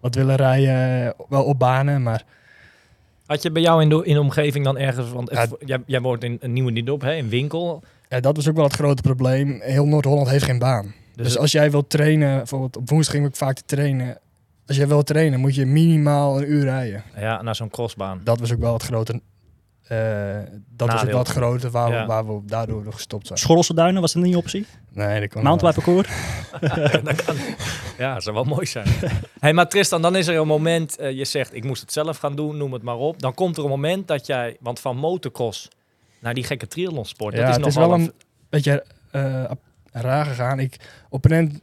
[0.00, 1.14] wat willen rijden.
[1.28, 2.22] Wel op banen, maar
[3.26, 5.10] had je bij jou in de, in de omgeving dan ergens...
[5.10, 7.82] Want het- jij, jij woont in een nieuwe Nidop, hè, in winkel.
[8.08, 9.58] ja, dat was ook wel het grote probleem.
[9.62, 10.94] Heel Noord-Holland heeft geen baan.
[11.16, 14.18] Dus, Dus als jij wilt trainen, bijvoorbeeld op woensdag ging ik vaak te trainen.
[14.66, 17.02] Als jij wilt trainen, moet je minimaal een uur rijden.
[17.16, 18.20] ja, naar zo'n crossbaan.
[18.24, 19.20] Dat was ook wel het grote...
[19.82, 22.00] eh, dat was ook wel het grote waar, Ja.
[22.00, 23.38] we, waar we daardoor gestopt zijn.
[23.38, 24.66] Schorrelse duinen, was dat niet een optie?
[24.90, 26.08] Nee, dat kon Mountainbike parcours?
[27.04, 27.36] Dat kan.
[27.98, 28.86] Ja, dat zou wel mooi zijn.
[29.40, 32.16] hey, maar Tristan, dan is er een moment, eh, je zegt ik moest het zelf
[32.18, 33.20] gaan doen, noem het maar op.
[33.20, 35.68] Dan komt er een moment dat jij, want van motocross
[36.20, 38.12] naar die gekke triathlonsport, Ja, dat is het is wel een...
[38.48, 40.58] beetje eh, ap- raar gegaan.
[40.58, 40.76] Ik,
[41.08, 41.60] op een end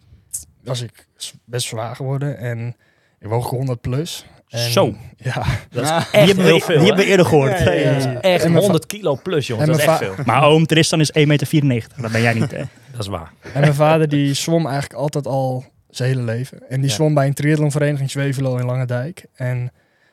[0.63, 1.07] was ik
[1.45, 2.75] best zwaar geworden en
[3.21, 4.25] ik woog 100 plus.
[4.49, 4.95] En, Zo.
[5.17, 5.43] Ja.
[5.69, 5.97] Dat is Ja.
[5.97, 7.59] echt die hebben heel we, veel, die hebben we eerder gehoord.
[7.59, 7.91] Ja, ja, ja.
[7.93, 9.67] Dat is echt En mijn 100 kilo plus, jongens.
[9.67, 10.13] en Dat is echt veel.
[10.25, 11.89] Maar oom Tristan is 1,94 meter.
[12.01, 12.57] Dat ben jij niet, hè?
[12.91, 13.31] Dat is waar.
[13.53, 16.69] En mijn vader die zwom eigenlijk altijd al zijn hele leven.
[16.69, 16.95] En die Ja.
[16.95, 19.25] zwom bij een triathlonvereniging Zwevelo in Langendijk.
[19.35, 19.57] En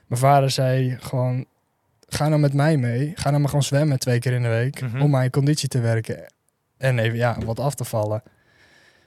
[0.06, 1.44] mijn vader zei gewoon,
[2.08, 3.12] ga nou met mij mee.
[3.14, 4.80] Ga nou maar gewoon zwemmen twee keer in de week.
[4.80, 5.00] Mhm.
[5.02, 6.32] Om mijn conditie te werken.
[6.78, 8.22] En even ja, wat af te vallen.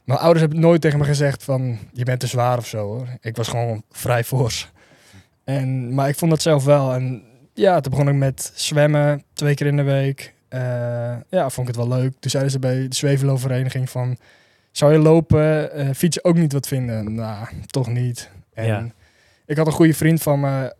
[0.03, 3.07] Mijn ouders hebben nooit tegen me gezegd van, je bent te zwaar of zo hoor.
[3.21, 4.71] Ik was gewoon vrij fors.
[5.43, 6.93] En, maar ik vond dat zelf wel.
[6.93, 10.33] En ja, toen begon ik met zwemmen twee keer in de week.
[10.47, 10.59] Eh,
[11.29, 12.13] ja, vond ik het wel leuk.
[12.19, 14.17] Toen zeiden ze bij de Zwevelo-vereniging van...
[14.71, 17.15] Zou je lopen, eh, fietsen ook niet wat vinden?
[17.15, 18.29] Nou, toch niet.
[18.53, 18.85] En Ja.
[19.45, 20.75] ik had een goede vriend van me,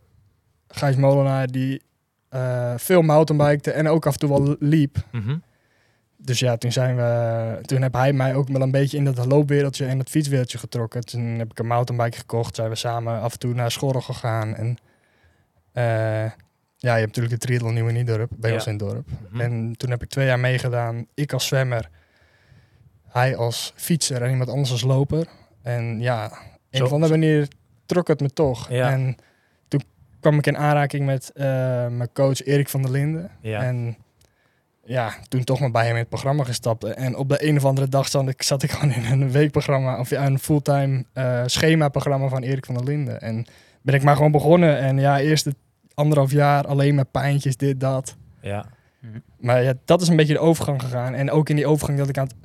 [0.67, 1.81] Gijs Molenaar, die
[2.29, 4.97] eh, veel mountainbikte en ook af en toe wel liep.
[5.12, 5.36] Mhm.
[6.23, 9.25] Dus ja, toen zijn we, toen heb hij mij ook wel een beetje in dat
[9.25, 11.05] loopwereldje en dat fietswereldje getrokken.
[11.05, 14.55] Toen heb ik een mountainbike gekocht, zijn we samen af en toe naar Schorrel gegaan.
[14.55, 14.77] En
[15.71, 15.84] eh,
[16.77, 18.55] ja, je hebt natuurlijk de triathlon Nieuwe Niedorp, bij Ja.
[18.55, 19.07] ons in het dorp.
[19.29, 19.41] Mhm.
[19.41, 21.05] En toen heb ik twee jaar meegedaan.
[21.13, 21.89] Ik als zwemmer,
[23.07, 25.27] hij als fietser en iemand anders als loper.
[25.62, 26.23] En ja,
[26.69, 27.47] een Zo- of andere manier
[27.86, 28.69] trok het me toch.
[28.69, 28.91] Ja.
[28.91, 29.15] En
[29.67, 29.81] toen
[30.19, 31.45] kwam ik in aanraking met eh,
[31.88, 33.31] mijn coach Erik van der Linden.
[33.41, 33.62] Ja.
[33.63, 33.97] En
[34.84, 36.84] ja, toen toch maar bij hem in het programma gestapt.
[36.84, 40.00] En op de een of andere dag zat ik, zat ik gewoon in een weekprogramma,
[40.00, 43.22] of ja, een fulltime eh schema-programma van Erik van der Linden.
[43.22, 43.46] En
[43.82, 44.78] ben ik maar gewoon begonnen.
[44.78, 45.56] En ja, eerst het
[45.94, 48.15] anderhalf jaar alleen met pijntjes, dit, dat.
[48.41, 48.65] Ja.
[49.39, 51.13] Maar ja, dat is een beetje de overgang gegaan.
[51.13, 52.36] En ook in die overgang dat ik aan het,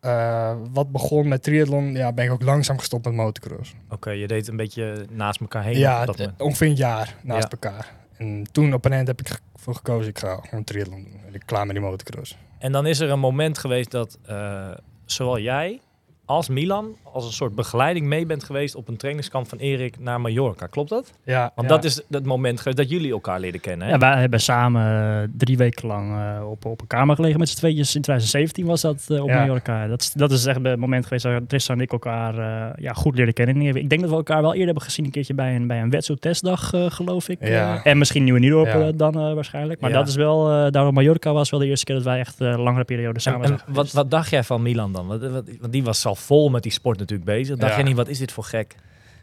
[0.00, 3.74] eh, wat begon met triathlon, ja, ben ik ook langzaam gestopt met motocross.
[3.90, 6.06] Oké, je deed een beetje naast elkaar heen ja,
[6.38, 7.48] ongeveer een jaar naast Ja.
[7.50, 7.92] elkaar.
[8.18, 11.06] En toen op een eind heb ik voor gekozen, ik ga gewoon triathlon.
[11.26, 12.36] En ik klaar met die motocross.
[12.58, 14.70] En dan is er een moment geweest dat eh,
[15.04, 15.80] zowel jij
[16.28, 20.20] als Milan als een soort begeleiding mee bent geweest op een trainingskamp van Erik naar
[20.20, 20.66] Mallorca.
[20.66, 21.12] Klopt dat?
[21.24, 21.74] Ja, Want ja.
[21.74, 23.86] dat is het moment geweest dat jullie elkaar leren kennen.
[23.86, 23.92] Hè?
[23.92, 24.82] Ja, wij hebben samen
[25.22, 27.94] eh, drie weken lang eh, op, op een kamer gelegen met z'n tweetjes.
[27.94, 29.38] In 2017 was dat eh, op Ja.
[29.40, 29.86] Mallorca.
[29.86, 32.92] Dat, is- dat is echt het moment geweest dat Tristan en ik elkaar eh, ja,
[32.92, 33.60] goed leren kennen.
[33.76, 35.90] Ik denk dat we elkaar wel eerder hebben gezien een keertje bij een, bij een
[35.90, 37.46] wetsuit-testdag, eh, geloof ik.
[37.46, 37.84] Ja.
[37.84, 39.80] En misschien Nieuwe eh, dan waarschijnlijk.
[39.80, 39.96] Maar Ja.
[39.98, 42.58] dat is wel, eh daarom Mallorca was wel de eerste keer dat wij echt eh,
[42.62, 45.06] langere periode En- samen en zijn wat, wat dacht jij van Milan dan?
[45.06, 47.56] Wat, wat- want die was al vol met die sport natuurlijk bezig.
[47.56, 48.74] Dacht je niet, wat is dit voor gek?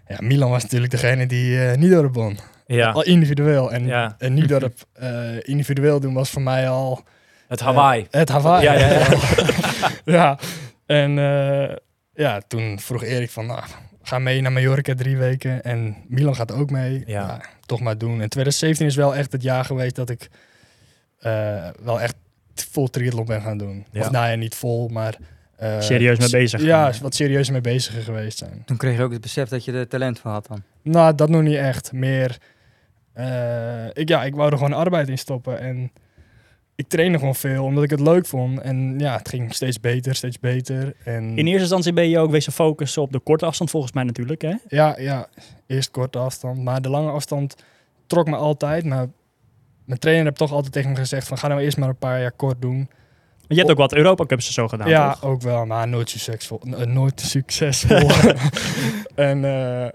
[0.08, 2.38] Ja, Milan was natuurlijk degene die eh niet dorp won.
[2.68, 3.72] Ja, Al individueel.
[3.72, 4.16] En, Ja.
[4.18, 4.48] en
[4.94, 7.04] eh, individueel doen was voor mij al...
[7.48, 8.08] het Hawaii.
[8.12, 8.64] eh, het Hawaii.
[8.64, 9.08] Ja, ja, ja.
[10.18, 10.40] ja.
[10.86, 11.76] En eh,
[12.14, 13.64] ja, toen vroeg Erik van, nou,
[14.02, 15.64] ga mee naar Mallorca drie weken.
[15.64, 17.04] En Milan gaat ook mee.
[17.06, 17.42] Ja.
[17.66, 18.22] Toch maar doen.
[18.22, 20.30] En 2017 is wel echt het jaar geweest dat ik
[21.20, 22.16] eh, wel echt
[22.54, 23.86] vol triathlon ben gaan doen.
[23.92, 24.02] Ja.
[24.02, 25.16] Of nou ja, niet vol, maar...
[25.56, 27.02] eh, Serieus mee bezig Ja, gaan.
[27.02, 28.62] wat serieus mee bezig geweest zijn.
[28.66, 30.64] Toen kreeg je ook het besef dat je er talent voor had dan.
[30.82, 31.92] Nou, dat nog niet echt.
[31.92, 32.38] Meer,
[33.14, 35.60] eh, ik, ja, ik wou er gewoon arbeid in stoppen.
[35.60, 35.92] En
[36.76, 38.60] ik trainde gewoon veel, omdat ik het leuk vond.
[38.60, 40.94] En ja, het ging steeds beter, steeds beter.
[41.04, 44.04] En In eerste instantie ben je ook wezen focussen op de korte afstand volgens mij
[44.04, 44.42] natuurlijk.
[44.42, 44.54] Hè?
[44.68, 45.28] ja, ja,
[45.68, 46.64] eerst korte afstand.
[46.64, 47.56] Maar de lange afstand
[48.08, 48.86] trok me altijd.
[48.86, 49.08] Maar
[49.86, 51.38] mijn trainer heeft toch altijd tegen me gezegd van...
[51.38, 52.90] ga nou eerst maar een paar jaar kort doen.
[53.48, 55.24] Je hebt ook wat Europa Cups en zo gedaan, ja, toch?
[55.24, 56.62] ook wel, maar nooit succesvol.
[56.68, 58.10] n- nooit succesvol.
[59.16, 59.86] en eh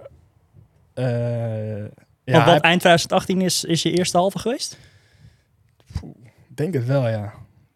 [0.95, 1.85] eh,
[2.25, 4.79] ja, Want wat ik eind 2018 is, is je eerste halve geweest?
[6.49, 7.33] denk het wel, ja.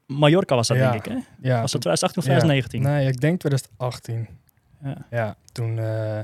[0.06, 0.90] Mallorca was dat, Ja.
[0.90, 1.18] denk ik, hè?
[1.48, 2.38] ja Was dat toen- 2018 of Ja.
[2.38, 2.82] 2019?
[2.82, 4.28] Nee, ik denk 2018.
[4.82, 5.06] Ja.
[5.10, 6.18] Ja, toen eh,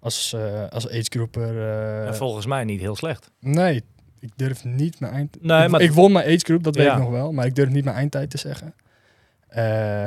[0.00, 1.58] als, eh als agegroeper...
[1.58, 3.30] eh En volgens mij niet heel slecht.
[3.40, 3.84] nee,
[4.20, 5.36] ik durf niet mijn eind...
[5.42, 6.92] Nee, ik, maar- ik won mijn agegroep, dat weet Ja.
[6.92, 7.32] ik nog wel.
[7.32, 8.74] Maar ik durf niet mijn eindtijd te zeggen.
[9.54, 10.06] Eh,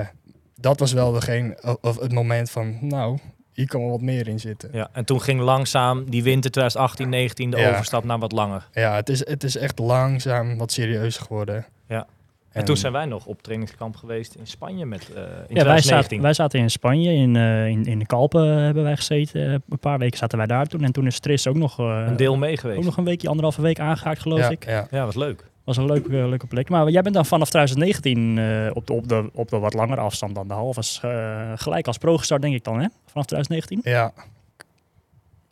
[0.55, 2.77] dat was wel degene, of, of het moment van...
[2.81, 3.17] Nou,
[3.53, 4.69] hier kan wel wat meer in zitten.
[4.73, 7.69] Ja, en toen ging langzaam die winter 2018, 19 de Ja.
[7.69, 8.67] overstap naar wat langer.
[8.73, 11.65] Ja, het is, het is echt langzaam wat serieuzer geworden.
[11.87, 12.07] Ja.
[12.51, 15.47] En, toen zijn wij nog op trainingskamp geweest in Spanje met eh in Ja, wij
[15.47, 16.01] 2019.
[16.07, 19.63] zaten, wij zaten in Spanje, in, eh, in, in de Kalpen hebben wij gezeten.
[19.69, 20.83] Een paar weken zaten wij daar toen.
[20.83, 22.79] En toen is Tris ook nog, een deel mee geweest.
[22.79, 24.65] ook nog een weekje, anderhalve week aangehaakt, geloof ja, ik.
[24.65, 24.87] Ja.
[24.91, 25.43] Ja, was leuk.
[25.67, 26.69] Was een leuke, leuke plek.
[26.69, 30.01] Maar jij bent dan vanaf 2019 eh, op, de, op, de, op de wat langere
[30.01, 30.81] afstand dan de halve.
[31.01, 32.87] eh, gelijk als pro gestart, denk ik dan, hè?
[33.05, 33.79] Vanaf 2019.
[33.83, 34.13] Ja,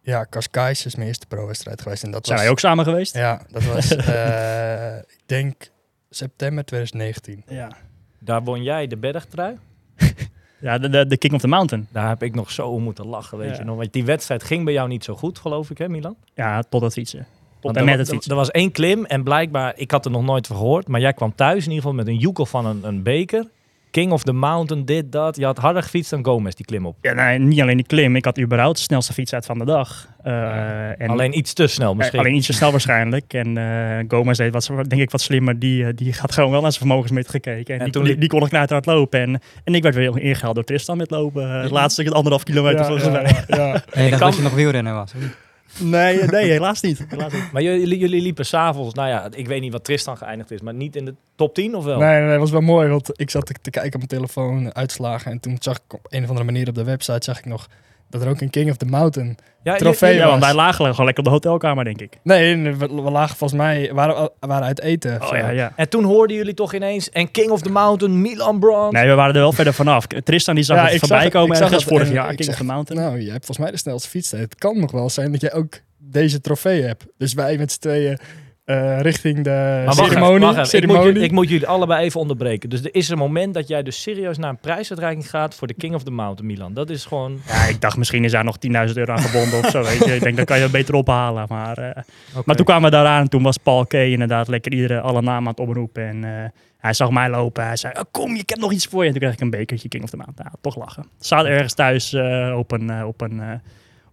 [0.02, 2.04] ja Cascais is mijn eerste pro-wedstrijd geweest.
[2.04, 3.14] En dat Zijn was, wij ook samen geweest?
[3.16, 5.72] Ja, dat was, eh, ik denk,
[6.10, 7.44] september 2019.
[7.48, 7.72] Ja.
[8.20, 9.58] Daar won jij de bergtrui.
[10.60, 11.88] Ja, de, de, de King of the Mountain.
[11.92, 13.58] Daar heb ik nog zo om moeten lachen, weet Ja.
[13.58, 13.78] je nog.
[13.78, 16.16] Want die wedstrijd ging bij jou niet zo goed, geloof ik, hè Milan?
[16.34, 17.28] Ja, tot het fietsen.
[17.74, 18.32] En er, met wa- het fietsen.
[18.32, 21.14] er was één klim en blijkbaar, ik had er nog nooit van gehoord, maar jij
[21.14, 23.48] kwam thuis in ieder geval met een joekel van een, een beker.
[23.92, 25.36] King of the Mountain, dit, dat.
[25.36, 26.96] Je had harder gefietst dan Gomez, die klim op.
[27.02, 28.16] Ja, nee, niet alleen die klim.
[28.16, 30.08] Ik had überhaupt de snelste fiets uit van de dag.
[30.24, 32.20] Eh, en Alleen iets te snel misschien.
[32.20, 33.34] Alleen iets te snel waarschijnlijk.
[33.34, 35.60] En eh Gomez deed wat, denk ik wat slimmer.
[35.60, 37.74] Die, eh, die had gewoon wel naar zijn vermogensmeter gekeken.
[37.74, 39.20] En, En die, toen die, liep- die kon ik naar het lopen.
[39.20, 41.44] En, en ik werd weer ingehaald door Tristan met lopen.
[41.56, 43.24] Eh, Het laatste stuk, anderhalf kilometer Ja, volgens ja, mij.
[43.48, 43.84] ja, ja.
[43.92, 45.14] En je dacht kan- dat je nog wielrenner was.
[45.16, 45.44] of?
[45.80, 47.06] Nee, nee, helaas niet.
[47.08, 47.52] Helaas niet.
[47.52, 50.74] Maar jullie, jullie liepen s'avonds, nou ja, ik weet niet wat Tristan geëindigd is, maar
[50.74, 52.00] niet in de top 10 of wel?
[52.00, 54.76] Nee, nee, dat was wel mooi, want ik zat te, te kijken op mijn telefoon,
[54.76, 55.32] uitslagen.
[55.32, 57.68] En toen zag ik op een of andere manier op de website, zag ik nog
[58.10, 59.38] dat er ook een King of the Mountain...
[59.64, 60.46] ja, trofee Ja, want was.
[60.46, 62.20] wij lagen gewoon lekker op de hotelkamer, denk ik.
[62.24, 65.22] Nee, we, we lagen volgens mij, waren, waren uit eten.
[65.22, 65.74] Oh ja, ja.
[65.76, 68.92] En toen hoorden jullie toch ineens, en King of the Mountain, Milan Brand.
[68.92, 70.08] Nee, we waren er wel verder vanaf.
[70.08, 72.56] Tristan die zag Ja, het voorbij zag komen ergens vorig en jaar, ik King of
[72.56, 73.04] the Mountain.
[73.04, 74.42] Nou, je hebt volgens mij de snelste fietstijd.
[74.42, 77.06] Het kan nog wel zijn dat jij ook deze trofee hebt.
[77.18, 78.20] Dus wij met z'n tweeën
[78.66, 80.40] eh, richting de Maar wacht even, ceremonie.
[80.40, 80.62] wacht even.
[80.62, 81.06] Ik, moet, ceremonie.
[81.14, 82.70] jullie- ik moet jullie allebei even onderbreken.
[82.70, 85.74] Dus er is een moment dat jij dus serieus naar een prijsuitreiking gaat voor de
[85.74, 86.74] King of the Mountain, Milan.
[86.74, 87.40] Dat is gewoon...
[87.48, 88.56] Ja, ik dacht misschien is daar nog
[88.88, 89.84] 10.000 euro aan gebonden of zo.
[89.84, 90.16] Weet je.
[90.16, 91.46] Ik denk, dat kan je beter ophalen.
[91.50, 92.04] Maar, eh,
[92.46, 93.94] maar toen kwamen we daaraan en toen was Paul K.
[93.94, 96.08] inderdaad lekker iedere, alle namen aan het oproepen.
[96.08, 97.66] En eh, hij zag mij lopen.
[97.66, 99.06] Hij zei, oh, kom, ik heb nog iets voor je.
[99.08, 100.50] En toen kreeg ik een bekertje King of the Mountain.
[100.52, 101.02] Ja, toch lachen.
[101.18, 102.14] Het staat ergens thuis
[102.56, 103.42] op, een, op, een,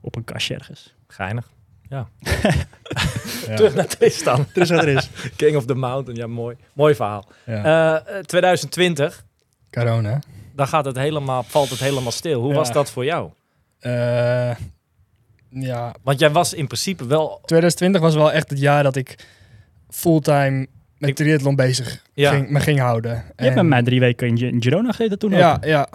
[0.00, 0.94] op een kastje ergens.
[1.08, 1.50] Geinig.
[1.92, 2.08] Ja.
[3.56, 4.46] Terug naar Tristan.
[4.54, 5.10] Er er is.
[5.36, 6.56] King of the Mountain, ja mooi.
[6.72, 7.28] Mooi verhaal.
[7.46, 7.64] Ja.
[8.04, 9.24] Eh, eh, 2020,
[9.70, 10.18] Corona.
[10.54, 12.40] dan gaat het helemaal, valt het helemaal stil.
[12.40, 12.54] Hoe Ja.
[12.56, 13.30] was dat voor jou?
[13.78, 14.50] Eh,
[15.48, 17.28] ja, Want jij was in principe wel...
[17.44, 19.26] 2020 was wel echt het jaar dat ik
[19.90, 20.66] fulltime
[20.98, 22.30] met Ik- triathlon bezig Ja.
[22.32, 23.10] ging, me ging houden.
[23.12, 25.64] Je hebt En- met mij drie weken in, Gi- in Girona gezeten toen Ja, ook.
[25.64, 25.88] ja.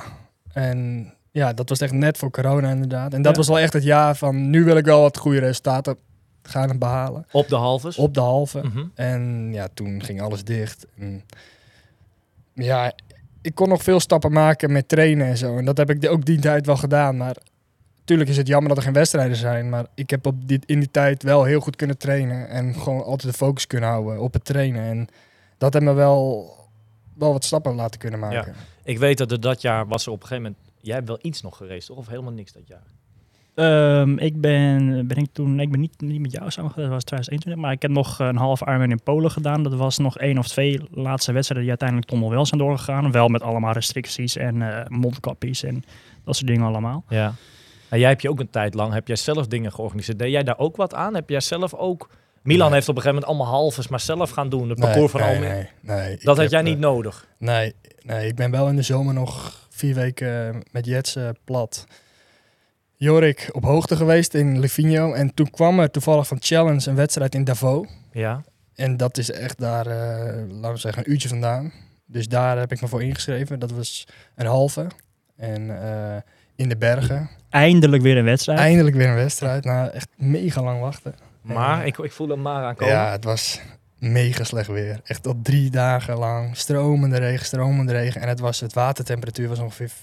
[0.53, 3.13] En ja, dat was echt net voor corona inderdaad.
[3.13, 3.37] En dat Ja.
[3.37, 5.95] was wel echt het jaar van nu wil ik wel wat goede resultaten
[6.43, 7.25] gaan behalen.
[7.31, 7.97] Op de halves?
[7.97, 8.61] Op de halve.
[8.63, 8.85] Mhm.
[8.95, 10.85] En ja, toen ging alles dicht.
[10.99, 11.23] En
[12.53, 12.91] ja,
[13.41, 15.57] ik kon nog veel stappen maken met trainen en zo.
[15.57, 17.17] En dat heb ik ook die tijd wel gedaan.
[17.17, 17.35] Maar
[17.99, 19.69] natuurlijk is het jammer dat er geen wedstrijden zijn.
[19.69, 22.49] Maar ik heb op die, in die tijd wel heel goed kunnen trainen.
[22.49, 24.81] En gewoon altijd de focus kunnen houden op het trainen.
[24.83, 25.07] En
[25.57, 26.49] dat heeft me wel,
[27.13, 28.53] wel wat stappen laten kunnen maken.
[28.83, 30.65] Ik weet dat er dat jaar was er op een gegeven moment...
[30.87, 31.97] Jij hebt wel iets nog gereisd, toch?
[31.97, 32.83] Of helemaal niks dat jaar?
[33.55, 36.95] Ehm, ik ben, ben ik toen, ik ben niet, niet met jou samen geweest, dat
[36.95, 39.63] was 2021, maar ik heb nog een half Ironman in Polen gedaan.
[39.63, 43.11] Dat was nog één of twee laatste wedstrijden die uiteindelijk toch nog wel zijn doorgegaan.
[43.11, 45.83] Wel met allemaal restricties en eh mondkapjes en
[46.23, 47.03] dat soort dingen allemaal.
[47.09, 47.33] Ja.
[47.89, 50.19] En jij hebt je ook een tijd lang, heb jij zelf dingen georganiseerd.
[50.19, 51.15] Deed jij daar ook wat aan?
[51.15, 52.09] Heb jij zelf ook...
[52.43, 52.75] Milan Nee.
[52.75, 54.69] heeft op een gegeven moment allemaal halves, maar zelf gaan doen.
[54.69, 55.53] Het Nee, parcours van nee, Almere.
[55.53, 56.11] nee, nee.
[56.11, 57.27] Ik Dat had heb, jij eh, niet nodig.
[57.37, 57.73] Nee,
[58.05, 61.85] nee, ik ben wel in de zomer nog vier weken met Jets eh, plat.
[62.95, 65.13] Jorik op hoogte geweest in Livigno.
[65.13, 67.87] En toen kwam er toevallig van Challenge een wedstrijd in Davos.
[68.11, 68.43] Ja.
[68.75, 71.71] En dat is echt daar, eh, laten we zeggen, een uurtje vandaan.
[72.05, 73.59] Dus daar heb ik me voor ingeschreven.
[73.59, 74.87] Dat was een halve.
[75.35, 76.15] En eh,
[76.55, 77.29] in de bergen.
[77.49, 78.59] Eindelijk weer een wedstrijd.
[78.59, 79.63] Eindelijk weer een wedstrijd.
[79.63, 81.15] Na echt mega lang wachten.
[81.41, 82.93] Maar Eh, ik, ik voel hem maar aankomen.
[82.93, 83.61] Ja, het was
[83.99, 84.99] mega slecht weer.
[85.03, 86.57] Echt al drie dagen lang.
[86.57, 88.21] Stromende regen, stromende regen.
[88.21, 89.93] En het, was, het watertemperatuur was ongeveer v-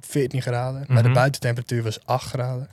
[0.00, 0.84] 14 graden.
[0.88, 1.18] Maar de Mhm.
[1.18, 2.68] buitentemperatuur was 8 graden.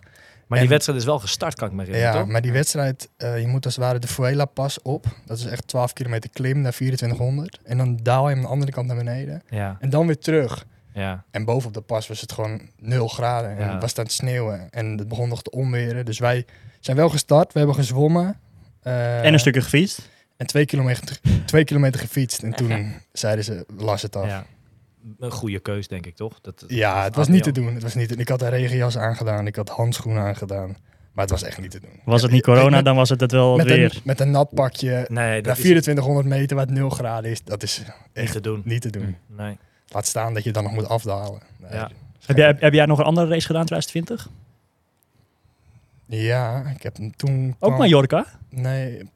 [0.47, 2.31] Maar die wedstrijd is wel gestart, kan ik me herinneren, Ja, toch?
[2.31, 5.05] maar die wedstrijd, eh, je moet als het ware de Fuela pas op.
[5.25, 7.59] Dat is echt 12 kilometer klim naar 2400.
[7.63, 9.41] En dan daal je aan de andere kant naar beneden.
[9.49, 10.65] Ja, En dan weer terug.
[10.93, 11.23] ja.
[11.31, 13.49] En bovenop de pas was het gewoon 0 graden.
[13.57, 13.71] En Ja.
[13.71, 14.69] het was het aan het sneeuwen.
[14.69, 16.05] En het begon nog te onweren.
[16.05, 16.45] Dus wij
[16.79, 17.51] zijn wel gestart.
[17.53, 18.39] We hebben gezwommen.
[18.83, 20.09] Eh, En een stukje gefietst.
[20.37, 22.43] En twee kilometer, twee kilometer gefietst.
[22.43, 24.25] En toen zeiden ze, las het af.
[24.25, 24.45] Ja, ja.
[25.19, 26.41] Een goede keus, denk ik, toch?
[26.41, 26.63] Dat,
[27.03, 27.73] het was niet te doen.
[27.73, 29.47] Het was niet Ik had een regenjas aangedaan.
[29.47, 30.77] Ik had handschoenen aangedaan.
[31.13, 31.99] Maar het was echt niet te doen.
[32.05, 33.95] Was het niet corona, dan was het het wel met weer.
[33.95, 37.31] een, met een nat pakje Nee, dat naar is 2400 meter waar het 0 graden
[37.31, 37.43] is.
[37.43, 38.61] Dat is niet echt te doen.
[38.65, 39.15] niet te doen.
[39.27, 39.57] Nee.
[39.87, 41.41] Laat staan dat je dan nog moet afdalen.
[41.57, 41.71] Nee.
[41.73, 41.89] Ja.
[42.25, 44.29] Heb jij, heb jij nog een andere race gedaan 2020?
[46.05, 47.49] Ja, ik heb hem toen...
[47.59, 48.25] Ook kwam- Mallorca?
[48.49, 49.09] Nee,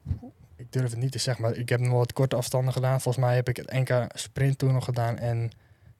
[0.56, 1.42] ik durf het niet te zeggen.
[1.44, 3.00] Maar ik heb nog wat korte afstanden gedaan.
[3.00, 5.18] Volgens mij heb ik het NK Sprint toen nog gedaan.
[5.18, 5.50] En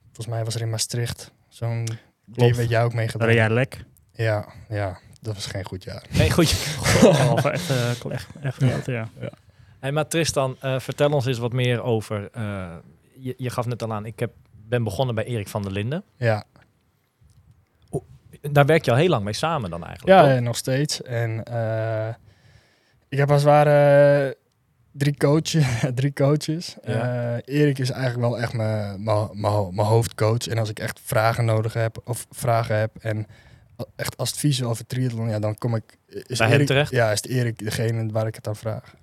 [0.06, 1.88] volgens mij was er in Maastricht zo'n...
[2.24, 3.84] Die weet jij ook mee Daar jij lek.
[4.12, 6.04] Ja, ja, dat was geen goed jaar.
[6.10, 6.52] Nee, goed.
[7.02, 9.08] Oh, echt, eh, echt, echt genoten, ja.
[9.78, 12.28] Hey, maar Tristan, eh, vertel ons eens wat meer over...
[12.32, 12.74] eh,
[13.18, 14.32] je, je gaf net al aan, ik heb,
[14.68, 16.04] ben begonnen bij Erik van der Linden.
[16.16, 16.44] Ja,
[18.40, 21.02] Daar werk je al heel lang mee samen dan eigenlijk, ja eh, nog steeds.
[21.02, 22.08] En eh,
[23.08, 24.36] ik heb als het ware
[24.92, 26.76] drie, coaches, drie coaches.
[26.84, 27.34] Ja.
[27.44, 29.28] Eh, Erik is eigenlijk wel echt mijn- mijn
[29.74, 30.46] mijn- hoofdcoach.
[30.46, 33.26] En als ik echt vragen nodig heb of vragen heb en
[33.96, 35.98] echt adviezen over triathlon, ja, dan kom ik...
[36.06, 36.90] Is Bij Erik, terecht?
[36.90, 38.94] Ja, is Erik degene waar ik het aan vraag.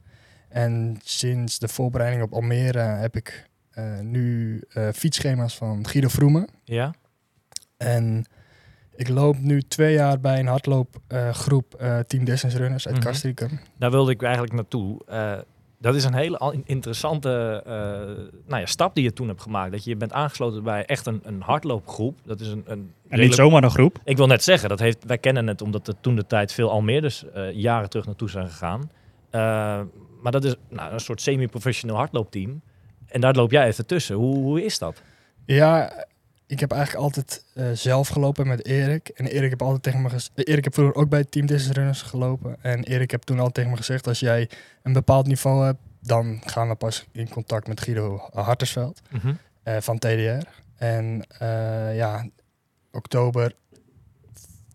[0.50, 6.48] En sinds de voorbereiding op Almere heb ik eh, nu eh, fietsschema's van Guido Vroemen.
[6.63, 6.93] Ja?
[7.78, 8.26] En
[8.95, 12.99] ik loop nu twee jaar bij een hardloopgroep eh Team Distance Runners uit.
[12.99, 13.60] Castricum.
[13.77, 15.01] Daar wilde ik eigenlijk naartoe.
[15.05, 15.34] Eh,
[15.79, 17.73] dat is een hele interessante eh,
[18.47, 19.71] nou ja, stap die je toen hebt gemaakt.
[19.71, 22.17] Dat je je bent aangesloten bij echt een, een hardloopgroep.
[22.23, 23.99] Dat is een, een En niet zomaar een groep.
[24.03, 26.69] Ik wil net zeggen, dat heeft, wij kennen het omdat er toen de tijd veel
[26.69, 28.91] Almeerders eh jaren terug naartoe zijn gegaan.
[29.29, 29.41] Eh,
[30.21, 32.62] maar dat is nou, een soort semi-professioneel hardloopteam.
[33.08, 34.15] En daar loop jij even tussen.
[34.15, 35.01] Hoe, hoe is dat?
[35.45, 36.05] Ja,
[36.47, 39.10] ik heb eigenlijk altijd eh, zelf gelopen met Erik.
[39.10, 40.47] En Erik heb altijd tegen me gezegd...
[40.47, 42.58] Erik heb vroeger ook bij Team Distance Runners gelopen.
[42.62, 44.08] En Erik heb toen altijd tegen me gezegd...
[44.08, 44.49] als jij
[44.84, 45.79] een bepaald niveau hebt...
[45.99, 49.01] dan gaan we pas in contact met Guido Hartersveld.
[49.65, 50.47] eh, van TDR.
[50.77, 52.27] En eh, ja,
[52.91, 53.55] oktober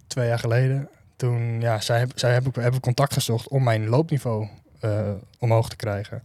[0.07, 4.49] twee jaar geleden, toen ja, zij, zij hebben, hebben contact gezocht om mijn loopniveau
[4.81, 6.23] eh, omhoog te krijgen.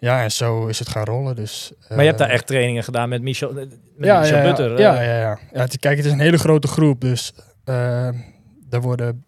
[0.00, 1.36] Ja, en zo is het gaan rollen.
[1.36, 4.42] Dus, Maar je hebt eh, daar echt trainingen gedaan met Michel, met ja, Michel ja,
[4.42, 4.78] Butter.
[4.78, 5.06] Ja, eh.
[5.06, 5.38] ja, ja.
[5.52, 7.32] ja kijk, het is een hele grote groep, dus
[7.64, 8.06] eh
[8.70, 9.24] er worden...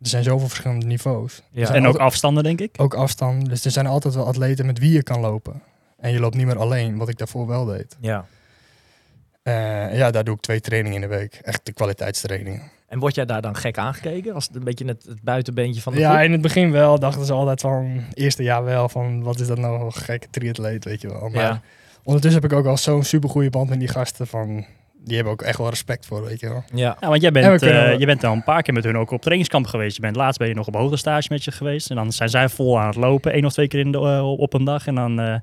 [0.00, 1.42] Er zijn zoveel verschillende niveaus.
[1.50, 1.68] Ja.
[1.68, 2.74] En ook altijd- afstanden, denk ik.
[2.76, 3.48] ook afstand.
[3.48, 5.62] Dus er zijn altijd wel atleten met wie je kan lopen.
[5.98, 7.96] En je loopt niet meer alleen, wat ik daarvoor wel deed.
[8.00, 8.24] ja.
[9.42, 11.34] Eh, ja, daar doe ik twee trainingen in de week.
[11.42, 12.62] Echt de kwaliteitstrainingen.
[12.90, 14.34] En word jij daar dan gek aangekeken?
[14.34, 16.24] Als het een beetje het, het buitenbeentje van de Ja, groep?
[16.24, 16.98] in het begin wel.
[16.98, 20.84] Dachten ze altijd van, eerste jaar wel, van wat is dat nou een gekke triatleet,
[20.84, 21.28] weet je wel.
[21.28, 21.60] Maar Ja.
[22.04, 24.64] ondertussen heb ik ook al zo'n supergoeie band met die gasten van,
[25.04, 26.64] die hebben ook echt wel respect voor, weet je wel.
[26.74, 26.96] Ja.
[27.00, 29.20] Ja, want jij bent, eh, je bent al een paar keer met hun ook op
[29.20, 29.96] trainingskamp geweest.
[29.96, 31.90] Je bent laatst ben je nog op hoogtestage met je geweest.
[31.90, 34.32] En dan zijn zij vol aan het lopen, één of twee keer in de, eh,
[34.38, 34.86] op een dag.
[34.86, 35.34] En dan eh,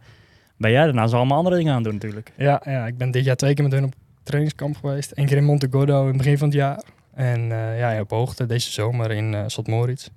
[0.57, 2.31] ben jij daarna zo allemaal andere dingen aan het doen natuurlijk.
[2.37, 5.11] Ja, ja, ik ben dit jaar twee keer met hun op trainingskamp geweest.
[5.15, 6.81] Eén keer in Monte Gordo in het begin van het jaar.
[7.17, 10.07] En eh, ja, op hoogte deze zomer in uh, Sot Moritz.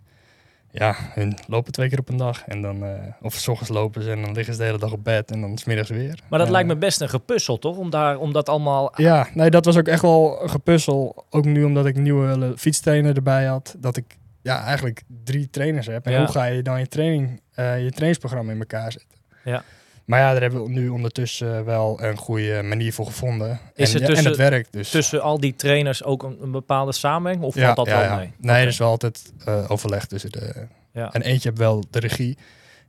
[0.73, 2.45] Ja, hun lopen twee keer op een dag.
[2.47, 2.91] En dan, eh,
[3.23, 5.41] of s ochtends lopen ze en dan liggen ze de hele dag op bed en
[5.41, 6.19] dan smiddags weer.
[6.29, 7.77] Maar dat Eh, lijkt me best een gepuzzel, toch?
[7.77, 8.93] Om, daar, om dat allemaal...
[8.97, 11.25] Ja, nee, dat was ook echt wel een gepuzzel.
[11.31, 13.75] Ook nu omdat ik een nieuwe eh, fietstrainer erbij had.
[13.79, 16.07] Dat ik ja, eigenlijk drie trainers heb.
[16.07, 16.19] En Ja.
[16.19, 19.19] hoe ga je dan je, training, eh, je trainingsprogramma in elkaar zetten?
[19.45, 19.63] Ja.
[20.11, 23.61] Maar ja, daar hebben we nu ondertussen wel een goede manier voor gevonden.
[23.75, 24.91] Is en, er ja, en tussen- het werkt dus.
[24.91, 27.45] Tussen al die trainers ook een, een bepaalde samenhang?
[27.45, 28.17] Of ja, valt dat ja, wel ja.
[28.17, 28.33] mee?
[28.39, 28.61] Nee, Oké.
[28.63, 30.67] er is wel altijd eh, overleg tussen de...
[30.93, 31.13] Ja.
[31.13, 32.39] En eentje heeft wel de regie.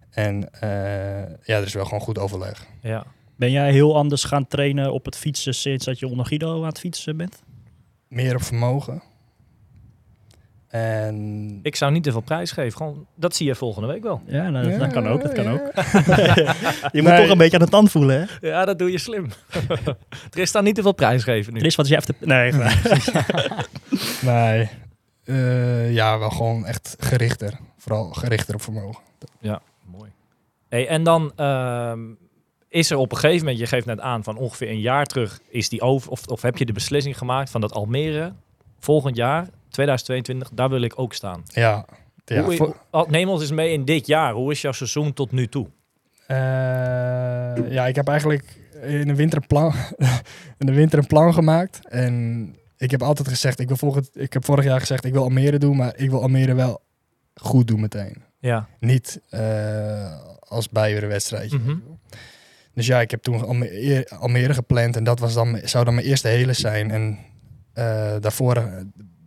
[0.10, 0.70] En eh,
[1.44, 2.66] ja, er is wel gewoon goed overleg.
[2.82, 3.06] Ja.
[3.36, 6.68] Ben jij heel anders gaan trainen op het fietsen sinds dat je onder Guido aan
[6.68, 7.42] het fietsen bent?
[8.08, 9.02] Meer op vermogen.
[10.72, 11.60] En...
[11.64, 12.78] Ik zou niet te veel prijs geven.
[12.78, 14.22] Gewoon, dat zie je volgende week wel.
[14.26, 15.22] Ja, nou, dat, Ja, dat kan ook.
[15.22, 15.52] Dat kan ja.
[15.52, 15.72] ook.
[16.96, 17.22] je moet Nee.
[17.22, 18.48] toch een beetje aan de tand voelen, hè?
[18.48, 19.28] Ja, dat doe je slim.
[20.34, 21.60] er is daar niet te veel prijs geven nu.
[21.60, 22.16] Chris, wat is je even...
[22.20, 22.54] Nee,
[24.22, 24.70] Nee.
[25.24, 27.60] Eh, ja, wel gewoon echt gerichter.
[27.78, 29.02] Vooral gerichter op vermogen.
[29.86, 30.12] Mooi.
[30.70, 32.00] Hey, en dan ehm,
[32.70, 35.40] is er op een gegeven moment, je geeft net aan, van ongeveer een jaar terug
[35.50, 38.34] is die over, of, of heb je de beslissing gemaakt van dat Almere
[38.80, 41.44] volgend jaar, 2022, daar wil ik ook staan.
[41.46, 41.86] Ja.
[42.26, 42.76] ja Hoe- voor-
[43.10, 44.34] neem ons eens mee in dit jaar.
[44.34, 45.68] Hoe is jouw seizoen tot nu toe?
[46.28, 49.74] eh, ja, ik heb eigenlijk in de winter een plan,
[50.60, 51.88] in de winter een plan gemaakt.
[51.90, 55.24] En ik heb altijd gezegd, ik, wil volgend, ik heb vorig jaar gezegd, ik wil
[55.24, 56.82] Almere doen, maar ik wil Almere wel
[57.34, 58.24] goed doen meteen.
[58.40, 58.68] Ja.
[58.80, 61.58] Niet eh, als bij weer een wedstrijdje.
[61.58, 61.76] Mhm.
[62.74, 66.08] Dus ja, ik heb toen Almere, Almere gepland en dat was dan, zou dan mijn
[66.08, 66.92] eerste hele zijn.
[66.92, 67.18] En
[67.74, 68.70] eh, daarvoor,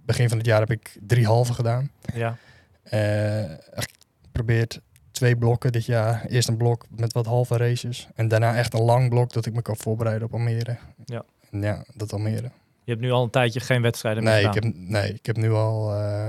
[0.05, 1.90] begin van het jaar, heb ik drie halve gedaan.
[2.14, 2.37] Ja.
[2.83, 6.25] Eh, geprobeerd twee blokken dit jaar.
[6.27, 8.09] Eerst een blok met wat halve races.
[8.14, 10.77] En daarna echt een lang blok dat ik me kan voorbereiden op Almere.
[11.05, 11.25] Ja.
[11.51, 12.51] En ja, dat Almere.
[12.85, 15.37] Je hebt nu al een tijdje geen wedstrijden meer Nee ik, heb, nee, ik heb
[15.37, 16.29] nu al eh,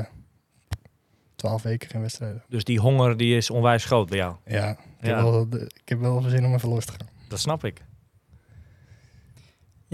[1.35, 2.43] twaalf weken geen wedstrijden.
[2.47, 4.35] Dus die honger die is onwijs groot bij jou.
[4.45, 5.15] Ja, ik, Ja.
[5.15, 7.07] Heb wel, ik heb wel zin om even los te gaan.
[7.27, 7.81] Dat snap ik.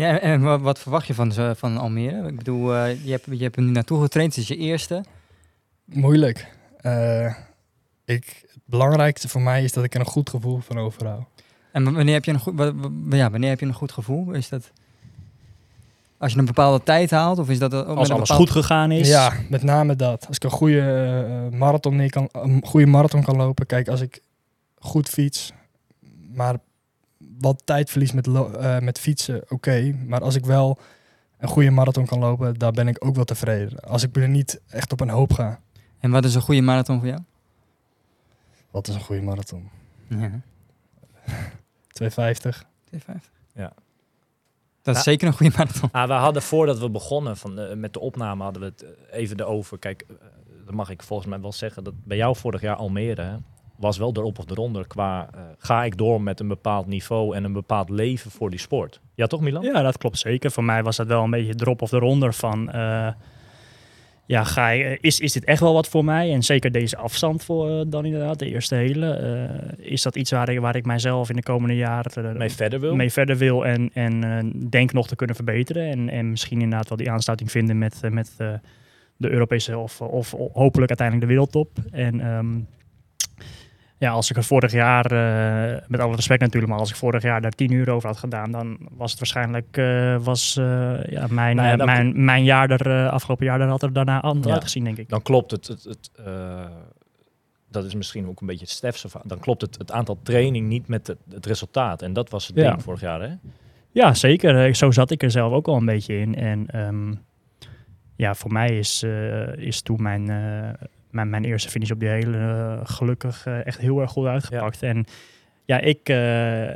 [0.01, 2.27] Ja, en- wat, wat verwacht je van, ze- van Almere?
[2.27, 5.03] Ik bedoel, eh, je, hebt, je hebt er nu naartoe getraind, het is je eerste.
[5.85, 6.47] Moeilijk.
[6.77, 7.35] Eh,
[8.05, 11.23] ik, het belangrijkste voor mij is dat ik er een goed gevoel van overhoud.
[11.71, 12.53] En wanneer heb je een goed,
[13.09, 14.31] ja, wanneer heb je een goed gevoel?
[14.31, 14.71] Is dat
[16.17, 17.39] als je een bepaalde tijd haalt?
[17.39, 19.07] Of is dat met Als alles bepaald- goed gegaan is.
[19.07, 20.27] Ja, met name dat.
[20.27, 20.79] Als ik een goede
[21.51, 23.65] eh, marathon neer kan, een goede marathon kan lopen.
[23.65, 24.21] Kijk, als ik
[24.79, 25.51] goed fiets,
[26.33, 26.55] maar
[27.41, 29.95] wat tijd verlies met, eh, met fietsen, oké.
[30.05, 30.79] Maar als ik wel
[31.37, 33.79] een goede marathon kan lopen, daar ben ik ook wel tevreden.
[33.79, 35.59] Als ik er niet echt op een hoop ga.
[35.99, 37.19] En wat is een goede marathon voor jou?
[38.71, 39.69] Wat is een goede marathon?
[40.07, 40.31] Ja.
[41.93, 42.63] 250.
[42.89, 43.29] 2,50.
[43.53, 43.73] Ja.
[44.81, 45.11] Dat is Ja.
[45.11, 45.89] zeker een goede marathon.
[45.91, 49.19] Ah, we hadden voordat we begonnen van, eh, met de opname, hadden we het eh,
[49.19, 49.79] even erover.
[49.79, 50.05] Kijk,
[50.65, 53.35] dat mag ik volgens mij wel zeggen, dat bij jou vorig jaar Almere hè,
[53.81, 57.43] was wel erop of eronder qua eh, ga ik door met een bepaald niveau en
[57.43, 58.99] een bepaald leven voor die sport.
[59.15, 59.63] Ja, toch Milan?
[59.63, 60.51] Ja, dat klopt zeker.
[60.51, 62.71] Voor mij was dat wel een beetje drop of eronder van...
[62.71, 63.07] eh,
[64.25, 66.33] ja, ga je, is, is dit echt wel wat voor mij?
[66.33, 69.13] En zeker deze afstand voor eh, dan inderdaad, de eerste hele.
[69.13, 72.49] eh, is dat iets waar ik, waar ik mijzelf in de komende jaren eh, Mee
[72.49, 72.95] verder wil?
[72.95, 75.89] mee verder wil en, en eh, denk nog te kunnen verbeteren.
[75.89, 78.53] En, en misschien inderdaad wel die aansluiting vinden met, eh, met eh,
[79.17, 81.69] de Europese of, of hopelijk uiteindelijk de wereldtop.
[81.91, 82.59] En ehm,
[84.01, 87.23] ja, als ik er vorig jaar, eh, met alle respect natuurlijk, maar als ik vorig
[87.23, 91.27] jaar daar tien uur over had gedaan, dan was het waarschijnlijk eh, was, eh, ja,
[91.29, 94.53] mijn, Nou ja, mijn, mijn jaar er, afgelopen jaar, daar had er daarna anders Ja.
[94.53, 95.09] uitgezien, denk ik.
[95.09, 96.11] Dan klopt het, het, het
[97.71, 99.07] dat is misschien ook een beetje het Stefse.
[99.23, 102.01] Dan klopt het, het aantal training niet met het, het resultaat.
[102.01, 102.69] En dat was het Ja.
[102.69, 103.33] ding vorig jaar, hè?
[103.91, 104.75] Ja, zeker.
[104.75, 106.35] Zo zat ik er zelf ook al een beetje in.
[106.35, 107.13] En ehm,
[108.15, 109.03] ja, voor mij is,
[109.55, 110.29] is toen mijn,
[111.11, 114.83] mijn, mijn eerste finish op die hele eh, gelukkig eh, echt heel erg goed uitgepakt.
[114.83, 115.05] En
[115.65, 116.69] ja, ik, eh,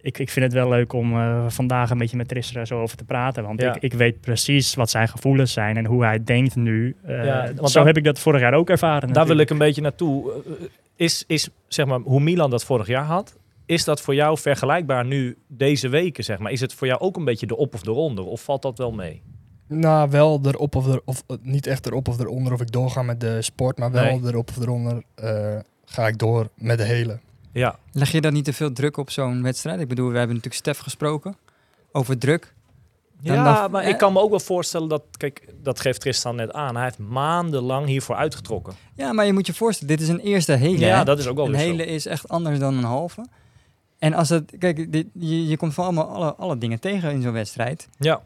[0.00, 1.14] ik, ik vind het wel leuk om
[1.50, 3.42] vandaag een beetje met Tristan zo over te praten.
[3.44, 3.74] Want Ja.
[3.74, 6.96] ik, ik weet precies wat zijn gevoelens zijn en hoe hij denkt nu.
[7.06, 9.12] Ja, want zo heb ik dat vorig jaar ook ervaren.
[9.12, 10.32] Daar wil ik een beetje naartoe.
[10.96, 15.04] Is, is zeg maar, hoe Milan dat vorig jaar had, is dat voor jou vergelijkbaar
[15.04, 16.24] nu deze weken?
[16.24, 16.52] Zeg maar?
[16.52, 18.24] Is het voor jou ook een beetje de op of de onder?
[18.24, 19.22] Of valt dat wel mee?
[19.68, 23.02] Nou, wel erop of er, of eh, niet echt erop of eronder of ik doorga
[23.02, 24.20] met de sport, maar wel Nee.
[24.32, 27.18] erop of eronder eh, ga ik door met de hele.
[27.52, 29.80] Ja, Leg je dan niet te veel druk op zo'n wedstrijd?
[29.80, 31.36] Ik bedoel, we hebben natuurlijk Stef gesproken
[31.92, 32.54] over druk.
[33.20, 36.00] Dan ja dan- maar eh, ik kan me ook wel voorstellen dat, kijk, dat geeft
[36.00, 36.74] Tristan net aan.
[36.74, 38.74] Hij heeft maandenlang hiervoor uitgetrokken.
[38.94, 40.78] Ja, maar je moet je voorstellen, dit is een eerste hele.
[40.86, 41.04] Ja, hè?
[41.04, 41.58] dat is ook wel een zo.
[41.58, 43.26] hele is echt anders dan een halve.
[43.98, 47.22] En als het, kijk, dit, je, je komt van allemaal alle, alle dingen tegen in
[47.22, 47.88] zo'n wedstrijd.
[47.98, 48.22] Ja,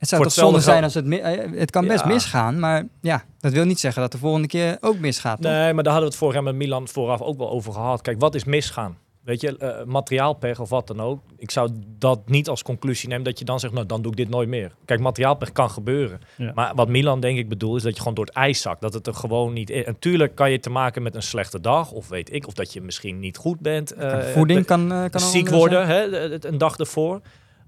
[0.00, 2.06] Het zou Voor toch zonde zijn als het, eh, het kan best Ja.
[2.06, 5.42] misgaan, maar ja, dat wil niet zeggen dat de volgende keer ook misgaat.
[5.42, 5.50] toch?
[5.52, 8.00] nee, maar daar hadden we het vorig jaar met Milan vooraf ook wel over gehad.
[8.02, 8.98] Kijk, wat is misgaan?
[9.24, 11.20] Weet je, eh, materiaalpech of wat dan ook.
[11.36, 14.16] Ik zou dat niet als conclusie nemen dat je dan zegt, nou dan doe ik
[14.16, 14.72] dit nooit meer.
[14.84, 16.20] Kijk, materiaalpech kan gebeuren.
[16.36, 16.52] Ja.
[16.54, 18.80] Maar wat Milan denk ik bedoelt is dat je gewoon door het ijs zakt.
[18.80, 19.84] Dat het er gewoon niet is.
[19.84, 22.46] En tuurlijk kan je te maken met een slechte dag of weet ik.
[22.46, 23.92] Of dat je misschien niet goed bent.
[23.92, 26.04] eh, Voeding kan, kan ziek worden hè,
[26.48, 27.20] een dag ervoor.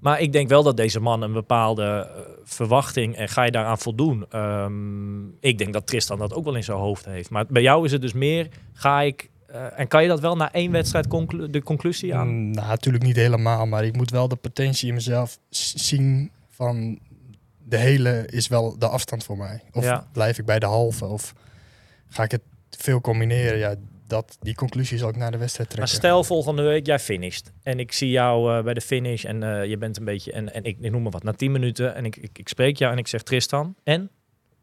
[0.03, 1.82] Maar ik denk wel dat deze man een bepaalde
[2.14, 4.24] eh, verwachting en ga je daaraan voldoen.
[4.30, 7.30] Ehm, ik denk dat Tristan dat ook wel in zijn hoofd heeft.
[7.30, 9.30] Maar bij jou is het dus meer, ga ik...
[9.46, 12.28] eh, en kan je dat wel na één wedstrijd conclu- de conclusie aan?
[12.28, 16.98] Mm, nou, natuurlijk niet helemaal, maar ik moet wel de potentie in mezelf zien van
[17.64, 19.62] de hele is wel de afstand voor mij.
[19.72, 20.07] Of Ja.
[20.12, 21.34] blijf ik bij de halve of
[22.09, 23.59] ga ik het veel combineren?
[23.59, 23.74] Ja,
[24.07, 25.96] dat, die conclusie zal ik naar de wedstrijd Maar trekken.
[25.98, 27.53] stel volgende week, jij finisht.
[27.62, 30.32] En ik zie jou eh, bij de finish en eh, je bent een beetje...
[30.32, 32.76] En, en ik, ik noem maar wat, na 10 minuten en ik, ik, ik spreek
[32.76, 34.11] jou en ik zeg Tristan, en?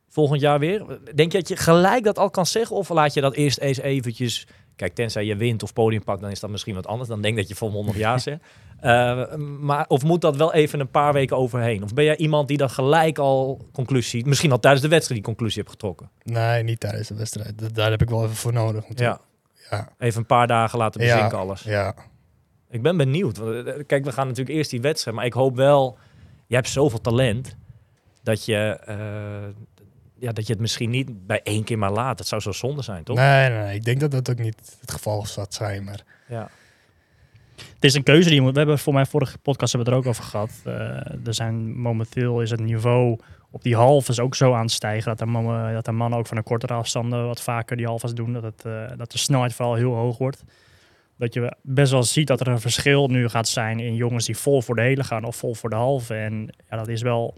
[0.10, 1.00] Volgend jaar weer?
[1.16, 2.76] Denk je dat je gelijk dat al kan zeggen?
[2.76, 4.48] Of laat je dat eerst eens eventjes...
[4.76, 7.10] Kijk, tenzij je wint of podium pakt, dan is dat misschien wat anders.
[7.10, 8.40] Dan denk dat je volmondig ja zegt.
[8.80, 11.84] Eh, maar, of moet dat wel even een paar weken overheen?
[11.84, 14.26] Of ben jij iemand die dan gelijk al conclusie...
[14.26, 16.10] Misschien al tijdens de wedstrijd die conclusie hebt getrokken?
[16.24, 17.60] Nee, niet tijdens de wedstrijd.
[17.60, 18.84] Dat- daar heb ik wel even voor nodig.
[18.96, 19.22] Ja.
[19.70, 21.13] Ja, even een paar dagen laten Ja.
[21.15, 21.61] bezinken alles.
[21.63, 21.95] ja.
[22.70, 23.38] Ik ben benieuwd.
[23.38, 25.15] Want, eh, Kijk, we gaan natuurlijk eerst die wedstrijd.
[25.17, 25.97] Maar ik hoop wel...
[26.47, 27.55] Je hebt zoveel talent...
[28.24, 28.55] dat je,
[28.86, 28.95] eh,
[30.15, 32.17] ja, dat je het misschien niet bij één keer maar laat.
[32.17, 33.15] Dat zou zo zonde zijn, toch?
[33.17, 35.84] Nee, nee, nee, ik denk dat dat ook niet het geval zal zijn.
[35.84, 36.49] Maar Ja.
[37.74, 38.51] Het is een keuze die je moet.
[38.51, 40.51] We hebben voor mijn vorige podcast hebben we het er ook over gehad.
[40.63, 43.20] Eh, er zijn momenteel is het niveau
[43.52, 46.28] op die halves ook zo aan het stijgen dat de mannen, dat de mannen ook
[46.28, 48.34] van een kortere afstanden wat vaker die halves doen.
[48.34, 50.43] Dat, het, eh, dat de snelheid vooral heel hoog wordt.
[51.18, 54.38] Dat je best wel ziet dat er een verschil nu gaat zijn in jongens die
[54.38, 56.14] vol voor de hele gaan of vol voor de halve.
[56.14, 57.38] En ja, dat is wel,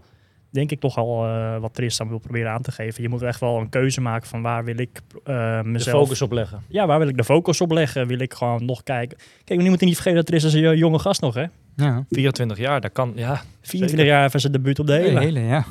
[0.50, 3.02] denk ik, toch al eh, wat Tristan wil proberen aan te geven.
[3.02, 6.22] Je moet echt wel een keuze maken van waar wil ik eh, De mezelf focus
[6.22, 6.62] op leggen.
[6.68, 8.06] ja, waar wil ik de focus op leggen?
[8.06, 9.18] Wil ik gewoon nog kijken?
[9.44, 11.44] Kijk, we moeten niet vergeten dat er is een jonge gast nog, hè?
[11.76, 13.12] Ja, 24 jaar, dat kan...
[13.14, 14.04] Ja, 24 Zeker.
[14.04, 15.20] jaar van zijn debuut op de de hele.
[15.20, 15.64] hele, ja.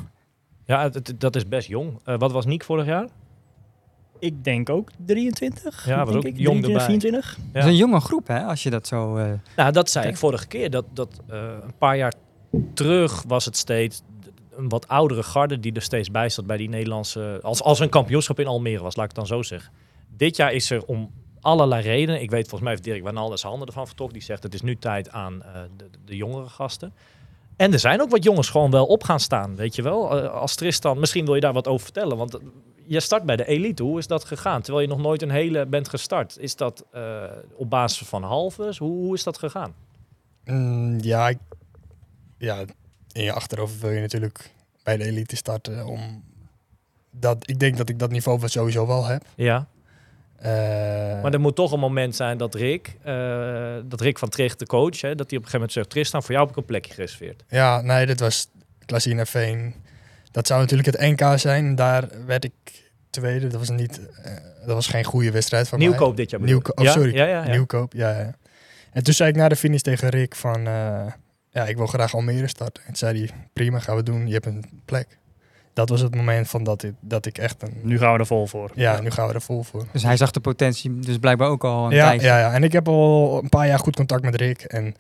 [0.72, 2.00] Ja het- het- dat is best jong.
[2.04, 3.08] Eh, wat was Niek vorig jaar?
[4.20, 5.86] Ik denk ook 23.
[5.86, 6.38] Ja, was ook ik.
[6.38, 6.86] jong 23, erbij.
[6.86, 7.38] 24.
[7.38, 7.44] Ja.
[7.54, 9.16] Dat is een jonge groep, hè, als je dat zo...
[9.18, 10.70] eh, Nou, dat zei ik vorige keer.
[10.70, 12.14] Dat, dat eh, een paar jaar
[12.74, 14.02] terug was het steeds
[14.56, 17.40] een wat oudere garde die er steeds bij zat bij die Nederlandse...
[17.42, 19.72] Als, als er een kampioenschap in Almere was, laat ik het dan zo zeggen.
[20.18, 21.12] Dit jaar is er om
[21.42, 22.22] allerlei redenen...
[22.22, 24.18] Ik weet, volgens mij heeft Dirk Wijnaldum zijn handen ervan vertrokken.
[24.18, 26.94] Die zegt, het is nu tijd aan eh, de, de jongere gasten.
[27.62, 30.22] En er zijn ook wat jongens gewoon wel op gaan staan, weet je wel.
[30.24, 32.18] Eh, als Tristan, misschien wil je daar wat over vertellen.
[32.18, 32.42] Want eh,
[32.86, 33.84] je start bij de elite.
[33.84, 34.62] Hoe is dat gegaan?
[34.62, 36.38] Terwijl je nog nooit een hele bent gestart.
[36.40, 37.24] Is dat eh,
[37.56, 38.78] op basis van halves?
[38.78, 39.74] Hoe, hoe is dat gegaan?
[40.46, 41.38] Mm, ja, ik-
[42.38, 42.58] ja,
[43.12, 44.52] in je achterhoofd wil je natuurlijk
[44.84, 45.86] bij de elite starten.
[45.86, 46.24] Om
[47.12, 49.24] dat, ik denk dat ik dat niveau sowieso wel heb.
[49.36, 49.68] Ja,
[51.22, 54.66] maar er moet toch een moment zijn dat Rick, eh, dat Rick van Tricht, de
[54.66, 56.66] coach, hè, dat hij op een gegeven moment zegt, Tristan, voor jou heb ik een
[56.68, 57.44] plekje gereserveerd.
[57.48, 58.48] Ja, nee, dit was
[58.86, 59.76] Klaasien Veen.
[60.32, 61.76] Dat zou natuurlijk het NK zijn.
[61.76, 62.52] Daar werd ik
[63.10, 63.48] tweede.
[63.48, 64.32] Dat was, niet, eh,
[64.66, 66.80] dat was geen goede wedstrijd van Nieuwkoop dit jaar bedoel Nieuwko- ik.
[66.80, 66.92] oh, ja?
[66.92, 67.16] sorry.
[67.16, 67.48] Ja, ja.
[67.48, 68.36] Nieuwkoop, ja, ja.
[68.92, 70.68] En toen zei ik na de finish tegen Rick van...
[70.68, 71.06] eh,
[71.50, 72.82] ja, ik wil graag Almere starten.
[72.82, 74.28] En toen zei hij, prima, gaan we doen.
[74.28, 75.18] Je hebt een plek.
[75.74, 77.74] Dat was het moment van dat ik, dat ik echt een...
[77.82, 78.72] Nu gaan we er vol voor.
[78.76, 79.86] Ja, nu gaan we er vol voor.
[79.92, 82.28] dus hij zag de potentie, dus blijkbaar ook al een Ja, tijdje.
[82.28, 84.62] ja, ja, en ik heb al een paar jaar goed contact met Rick.
[84.62, 84.96] En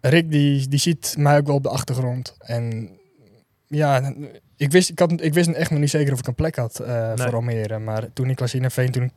[0.00, 2.36] Rick die, die ziet mij ook wel op de achtergrond.
[2.38, 2.90] En
[3.66, 4.14] ja,
[4.56, 6.78] ik wist, ik, had, ik wist echt nog niet zeker of ik een plek had
[6.78, 7.16] eh, Nee.
[7.16, 7.78] voor Almere.
[7.78, 9.12] Maar toen ik was in Veen, toen ik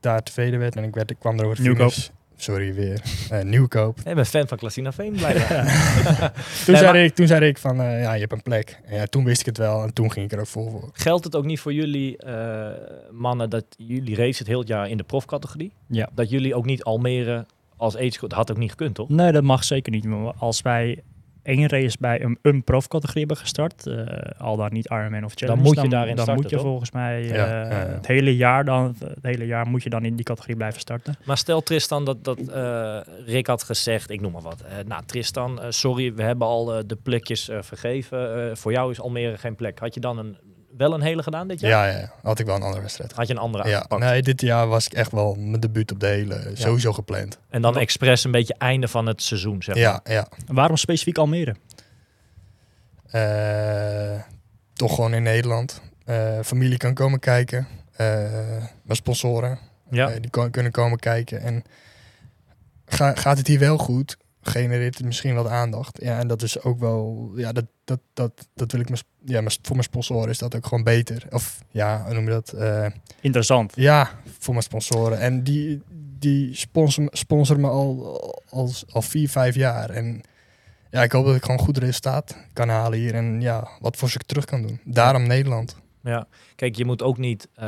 [0.00, 2.08] daar tweede werd en ik, werd, ik kwam er over de finish.
[2.42, 3.98] Sorry weer, eh, Nieuwkoop.
[4.04, 5.64] Ik ben fan van Klasina Veen, blijkbaar.
[6.64, 8.80] Toen, Nee, zei ik, toen zei ik van, eh, ja, je hebt een plek.
[8.84, 10.90] En ja, toen wist ik het wel en toen ging ik er ook vol voor.
[10.92, 12.66] Geldt het ook niet voor jullie eh,
[13.10, 15.72] mannen dat jullie race het heel het jaar in de profcategorie?
[15.86, 16.08] Ja.
[16.14, 19.08] Dat jullie ook niet Almere als age dat had ook niet gekund, toch?
[19.08, 20.04] Nee, dat mag zeker niet.
[20.04, 21.02] Maar Als wij
[21.42, 24.06] één race bij een, een profcategorie hebben gestart, eh,
[24.38, 26.64] al dan niet Ironman of Challenge, moet je daarin dan starten, moet je toch?
[26.66, 27.74] volgens mij eh, Ja, ja, ja.
[27.76, 31.14] het hele jaar dan, het hele jaar moet je dan in die categorie blijven starten.
[31.24, 34.60] Maar stel Tristan dat, dat eh, Rick had gezegd, ik noem maar wat.
[34.60, 38.50] eh, nou Tristan, sorry, we hebben al eh, de plekjes eh, vergeven.
[38.50, 39.78] Eh, voor jou is Almere geen plek.
[39.78, 40.36] Had je dan een,
[40.78, 41.70] wel een hele gedaan dit jaar?
[41.70, 43.12] Ja, ja, ja, had ik wel een andere wedstrijd.
[43.12, 44.02] Had je een andere Ja, aangepakt?
[44.02, 47.38] nee, dit jaar was ik echt wel mijn debuut op de hele, sowieso gepland.
[47.48, 49.84] En dan expres een beetje einde van het seizoen, zeg maar.
[49.84, 50.26] Ja, ja.
[50.46, 51.54] Waarom specifiek Almere?
[53.10, 54.20] Eh,
[54.72, 55.80] toch gewoon in Nederland.
[56.04, 57.66] Eh, familie kan komen kijken.
[57.96, 58.06] Eh,
[58.82, 59.58] mijn sponsoren,
[59.90, 60.06] Ja.
[60.20, 61.40] die kan, kunnen komen kijken.
[61.40, 61.62] En
[62.86, 64.16] ga, gaat het hier wel goed,
[64.50, 65.98] genereert het misschien wat aandacht.
[66.02, 69.42] Ja, en dat is ook wel, ja, dat, dat, dat, dat wil ik, sp- ja,
[69.62, 71.22] voor mijn sponsoren is dat ook gewoon beter.
[71.30, 72.52] Of ja, hoe noem je dat?
[72.52, 72.86] Eh,
[73.20, 73.72] Interessant.
[73.76, 75.18] ja, voor mijn sponsoren.
[75.20, 75.82] En die,
[76.18, 78.16] die sponsor, sponsoren me al,
[78.50, 79.90] al, al vier, vijf jaar.
[79.90, 80.20] En
[80.90, 83.14] ja, ik hoop dat ik gewoon goed resultaat kan halen hier.
[83.14, 84.80] En ja, wat voor ze terug kan doen.
[84.84, 85.76] Daarom Nederland.
[86.02, 87.48] Ja, kijk, je moet ook niet.
[87.54, 87.66] eh,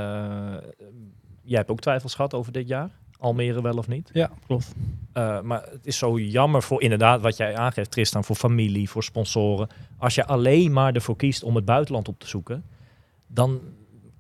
[1.42, 4.10] jij hebt ook twijfels gehad over dit jaar, Almere wel of niet.
[4.12, 4.74] Ja, klopt.
[5.12, 9.02] Eh, maar het is zo jammer voor inderdaad wat jij aangeeft, Tristan, voor familie, voor
[9.02, 9.68] sponsoren.
[9.98, 12.64] Als je alleen maar ervoor kiest om het buitenland op te zoeken,
[13.26, 13.60] dan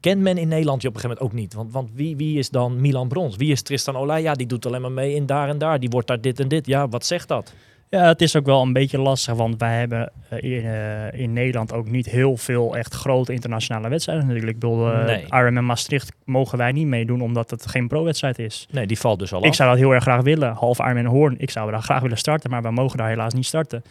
[0.00, 1.54] kent men in Nederland je op een gegeven moment ook niet.
[1.54, 3.36] Want, want wie, wie is dan Milan Brons?
[3.36, 4.22] Wie is Tristan Olij?
[4.22, 5.80] Ja, die doet alleen maar mee in daar en daar.
[5.80, 6.66] Die wordt daar dit en dit.
[6.66, 7.54] Ja, wat zegt dat?
[7.90, 11.32] Ja, het is ook wel een beetje lastig, want wij hebben eh, in, eh, in
[11.32, 14.52] Nederland ook niet heel veel echt grote internationale wedstrijden natuurlijk.
[14.54, 15.24] Ik bedoel, eh Nee.
[15.30, 18.66] Ironman Maastricht mogen wij niet meedoen omdat het geen pro-wedstrijd is.
[18.70, 19.54] Nee, die valt dus al Ik af.
[19.54, 20.52] zou dat heel erg graag willen.
[20.52, 23.46] Half Ironman Hoorn, ik zou daar graag willen starten, maar we mogen daar helaas niet
[23.46, 23.82] starten.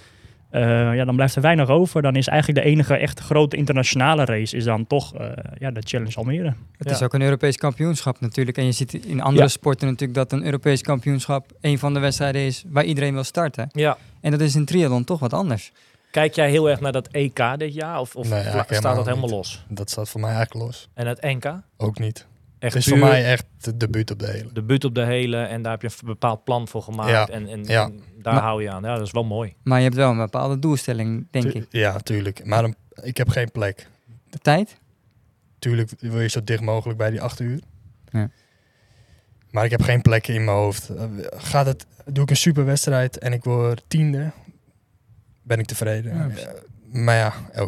[0.49, 0.61] Eh,
[0.95, 2.01] ja, dan blijft er weinig over.
[2.01, 5.27] Dan is eigenlijk de enige echt grote internationale race is dan toch eh,
[5.57, 6.53] ja, de Challenge Almere.
[6.77, 6.91] Het Ja.
[6.95, 8.57] is ook een Europees kampioenschap natuurlijk.
[8.57, 9.49] En je ziet in andere Ja.
[9.49, 13.69] sporten natuurlijk dat een Europees kampioenschap een van de wedstrijden is waar iedereen wil starten.
[13.71, 13.97] Ja.
[14.21, 15.71] En dat is in triathlon toch wat anders.
[16.11, 17.99] Kijk jij heel erg naar dat EK dit jaar?
[17.99, 19.31] Of, of Nee, staat dat helemaal helemaal niet.
[19.31, 19.65] los?
[19.67, 20.89] Dat staat voor mij eigenlijk los.
[20.93, 21.53] En het NK?
[21.77, 22.25] Ook niet.
[22.59, 24.51] Echt Het is voor mij echt de debuut op de hele.
[24.53, 27.47] debuut op de hele en daar heb je een bepaald plan voor gemaakt Ja, en,
[27.47, 27.83] en, ja.
[27.85, 28.83] en daar Maar- hou je aan.
[28.83, 29.53] Ja, dat is wel mooi.
[29.63, 31.65] Maar je hebt wel een bepaalde doelstelling, denk Tu- ik.
[31.69, 32.45] Ja, tuurlijk.
[32.45, 33.87] Maar ik heb geen plek.
[34.29, 34.77] De tijd?
[35.59, 37.59] Tuurlijk wil je zo dicht mogelijk bij die acht uur.
[38.09, 38.29] Ja.
[39.51, 40.89] Maar ik heb geen plekken in mijn hoofd.
[40.89, 41.03] Eh,
[41.35, 44.31] Gaat het, doe ik een super wedstrijd en ik word tiende,
[45.41, 46.15] ben ik tevreden.
[46.15, 46.47] Ja, Eh,
[47.03, 47.67] maar ja, eh,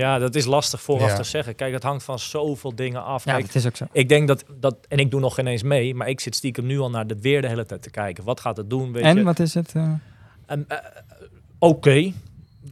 [0.00, 1.16] Ja, dat is lastig vooraf Ja.
[1.16, 1.54] te zeggen.
[1.54, 3.24] Kijk, het hangt van zoveel dingen af.
[3.24, 3.84] Ja, Kijk, dat is ook zo.
[3.92, 6.66] ik denk dat, dat, en ik doe nog geen eens mee, maar ik zit stiekem
[6.66, 8.24] nu al naar de weer de hele tijd te kijken.
[8.24, 8.92] Wat gaat het doen?
[8.92, 9.22] Weet En je?
[9.22, 9.72] wat is het?
[9.74, 9.92] eh?
[10.46, 10.76] En, eh,
[11.58, 12.12] Oké,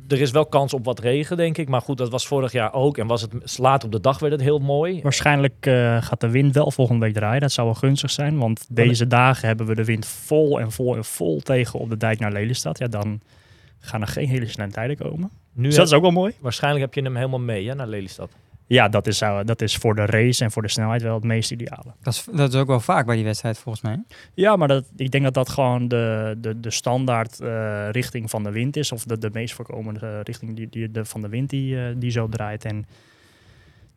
[0.08, 1.68] er is wel kans op wat regen, denk ik.
[1.68, 2.98] Maar goed, dat was vorig jaar ook.
[2.98, 5.00] En was het laat op de dag werd het heel mooi.
[5.02, 7.40] Waarschijnlijk eh, gaat de wind wel volgende week draaien.
[7.40, 10.96] Dat zou wel gunstig zijn, want deze dagen hebben we de wind vol en vol
[10.96, 12.78] en vol tegen op de dijk naar Lelystad.
[12.78, 13.20] Ja, dan
[13.80, 15.30] gaan er geen hele snelle tijden komen.
[15.52, 16.32] Nu Dus heb- dat is ook wel mooi.
[16.40, 18.30] waarschijnlijk heb je hem helemaal mee hè, naar Lelystad.
[18.66, 21.24] Ja, dat is, zou- dat is voor de race en voor de snelheid wel het
[21.24, 21.94] meest ideale.
[22.02, 24.02] Dat is, dat is ook wel vaak bij die wedstrijd volgens mij.
[24.34, 28.42] Ja, maar dat, ik denk dat dat gewoon de, de, de standaard eh, richting van
[28.42, 28.92] de wind is.
[28.92, 31.94] Of de, de meest voorkomende eh, richting die, die, de, van de wind die, eh,
[31.96, 32.64] die zo draait.
[32.64, 32.86] En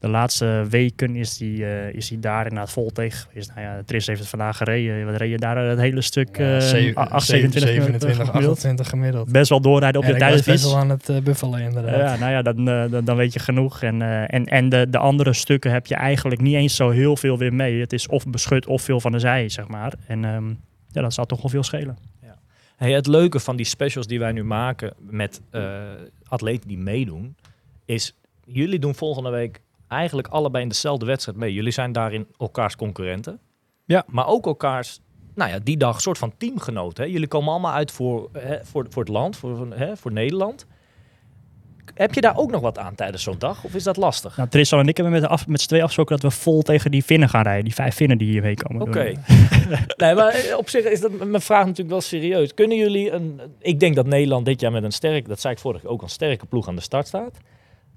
[0.02, 3.52] de laatste weken is die, eh, is die daar inderdaad vol tegen geweest.
[3.56, 5.06] Nou ja, Tris heeft het vandaag gereden.
[5.06, 6.38] Wat reed je daar het hele stuk?
[6.38, 8.58] ja, eh, zeven- 8, zeven- 27, 27, gemiddeld.
[8.58, 9.32] 28 gemiddeld.
[9.32, 11.96] Best wel doorrijden op En de was best wel aan het uh, buffelen inderdaad.
[11.96, 13.82] Ja, nou ja, dan, eh, dan, dan weet je genoeg.
[13.82, 17.18] En, eh, en, en de, de andere stukken heb je eigenlijk niet eens zo heel
[17.18, 17.80] veel weer mee.
[17.80, 19.94] Het is of beschut of veel van de zij, zeg maar.
[20.08, 20.50] En ehm,
[20.88, 21.98] ja, dat zal toch wel veel schelen.
[22.82, 25.82] Hey, het leuke van die specials die wij nu maken met eh,
[26.28, 27.36] atleten die meedoen,
[27.86, 29.62] is jullie doen volgende week
[29.92, 31.54] eigenlijk allebei in dezelfde wedstrijd mee.
[31.54, 33.40] Jullie zijn daarin elkaars concurrenten.
[33.86, 34.04] Ja.
[34.08, 35.00] Maar ook elkaars,
[35.36, 37.04] nou ja, die dag soort van teamgenoten.
[37.04, 37.10] Hè?
[37.10, 40.66] Jullie komen allemaal uit voor, hè, voor, voor het land, voor, hè, voor Nederland.
[41.94, 43.64] Heb je daar ook nog wat aan tijdens zo'n dag?
[43.64, 44.38] Of is dat lastig?
[44.38, 46.62] Nou, Tristan en ik hebben met, de af, met z'n twee afgesproken dat we vol
[46.62, 47.64] tegen die Finnen gaan rijden.
[47.64, 48.82] Die vijf Finnen die hier meekomen.
[48.82, 49.04] Oké.
[49.98, 52.54] nee, maar eh, op zich is dat mijn vraag natuurlijk wel serieus.
[52.54, 53.42] Kunnen jullie een.
[53.60, 56.02] Ik denk dat Nederland dit jaar met een sterk, dat zei ik vorige keer ook,
[56.02, 57.38] een sterke ploeg aan de start staat.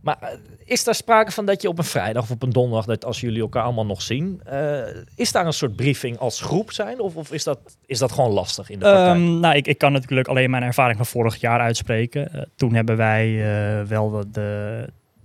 [0.05, 0.29] Maar eh,
[0.65, 3.21] is daar sprake van dat je op een vrijdag of op een donderdag, dat als
[3.21, 4.79] jullie elkaar allemaal nog zien, eh,
[5.15, 7.01] is daar een soort briefing als groep zijn?
[7.01, 9.17] Of, of is, dat, is dat gewoon lastig in de praktijk?
[9.17, 12.33] Ehm, nou, ik, ik kan natuurlijk alleen mijn ervaring van vorig jaar uitspreken.
[12.33, 13.43] Eh, toen hebben wij
[13.87, 14.85] wel de,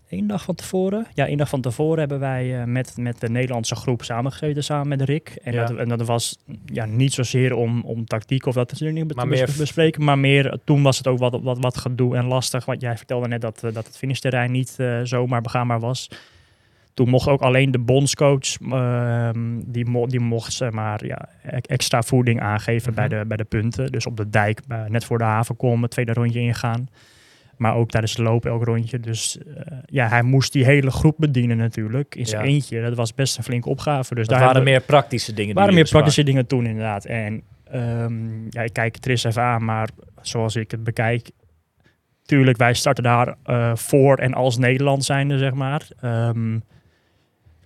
[0.09, 1.05] één dag van tevoren.
[1.13, 4.87] Ja, één dag van tevoren hebben wij eh, met, met de Nederlandse groep samengezeten samen
[4.87, 5.39] met Rick.
[5.43, 5.65] En, Ja.
[5.65, 9.45] dat, en dat was ja, niet zozeer om, om tactiek of dat Maar te meer
[9.45, 10.03] bes- f- bespreken.
[10.03, 12.65] Maar meer, toen was het ook wat, wat, wat gedoe en lastig.
[12.65, 16.09] Want jij vertelde net dat, eh, dat het finishterrein niet eh, zomaar begaanbaar was.
[16.93, 21.57] Toen mocht ook alleen de bondscoach, ehm, die, mo die mocht zeg maar, ja, e-
[21.61, 23.17] extra voeding aangeven bij, Mhm.
[23.19, 23.91] de, bij de punten.
[23.91, 26.87] Dus op de dijk, net voor de haven komen, tweede rondje ingaan.
[27.59, 28.99] Maar ook tijdens de loop elk rondje.
[28.99, 32.15] Dus eh, ja, hij moest die hele groep bedienen natuurlijk.
[32.15, 32.51] In zijn Ja.
[32.51, 32.81] eentje.
[32.81, 34.15] Dat was best een flinke opgave.
[34.15, 35.55] Dus Dat daar waren meer praktische dingen.
[35.55, 37.05] waren meer praktische dingen toen inderdaad.
[37.05, 37.41] En
[37.71, 39.89] ehm, ja, ik kijk Tris even aan, maar
[40.21, 41.29] zoals ik het bekijk,
[42.25, 45.87] tuurlijk, wij starten daar eh, voor en als Nederland zijnde, zeg maar.
[46.01, 46.59] Ehm,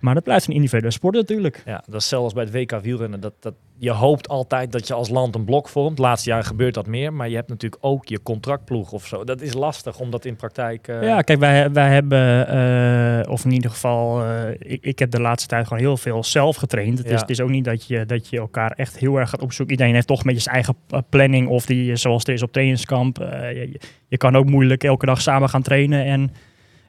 [0.03, 1.61] maar dat blijft een individuele sport natuurlijk.
[1.65, 3.19] Ja, dat is zelfs bij het WK wielrennen.
[3.19, 5.99] Dat, dat, je hoopt altijd dat je als land een blok vormt.
[5.99, 7.13] Laatste jaar gebeurt dat meer.
[7.13, 9.23] Maar je hebt natuurlijk ook je contractploeg of zo.
[9.23, 10.87] Dat is lastig om dat in praktijk...
[10.87, 15.11] eh, Ja, kijk, wij, wij hebben, eh, of in ieder geval, eh, ik, ik heb
[15.11, 16.97] de laatste tijd gewoon heel veel zelf getraind.
[16.97, 19.41] Het, is, het is ook niet dat je, dat je elkaar echt heel erg gaat
[19.41, 19.73] opzoeken.
[19.73, 20.75] Iedereen heeft toch beetje zijn eigen
[21.09, 23.17] planning of die, zoals het is op trainingskamp.
[23.17, 26.31] Je, je kan ook moeilijk elke dag samen gaan trainen en,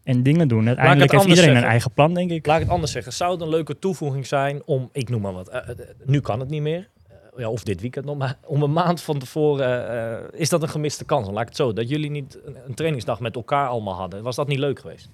[0.04, 0.66] en dingen doen.
[0.66, 1.62] Uiteindelijk heeft iedereen zeggen.
[1.62, 2.46] een eigen plan, denk ik.
[2.46, 3.12] Laat ik het anders zeggen.
[3.12, 6.40] Zou het een leuke toevoeging zijn om, ik noem maar wat, eh, eh, nu kan
[6.40, 6.88] het niet meer.
[7.08, 10.68] Eh, ja, of dit weekend nog, maar om een maand van tevoren is dat een
[10.68, 11.24] gemiste kans.
[11.24, 14.22] Dan laat ik het zo, dat jullie niet een, een trainingsdag met elkaar allemaal hadden.
[14.22, 15.10] Was dat niet leuk geweest?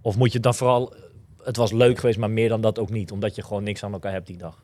[0.00, 0.94] Of moet je dan vooral,
[1.42, 3.92] het was leuk geweest, maar meer dan dat ook niet, omdat je gewoon niks aan
[3.92, 4.63] elkaar hebt die dag.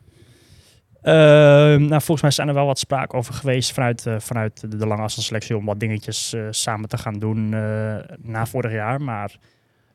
[1.01, 4.77] Ehm, nou, volgens mij zijn er wel wat sprake over geweest vanuit, eh, vanuit de,
[4.77, 9.01] de lange afstandsselectie om wat dingetjes eh, samen te gaan doen eh, na vorig jaar.
[9.01, 9.35] Maar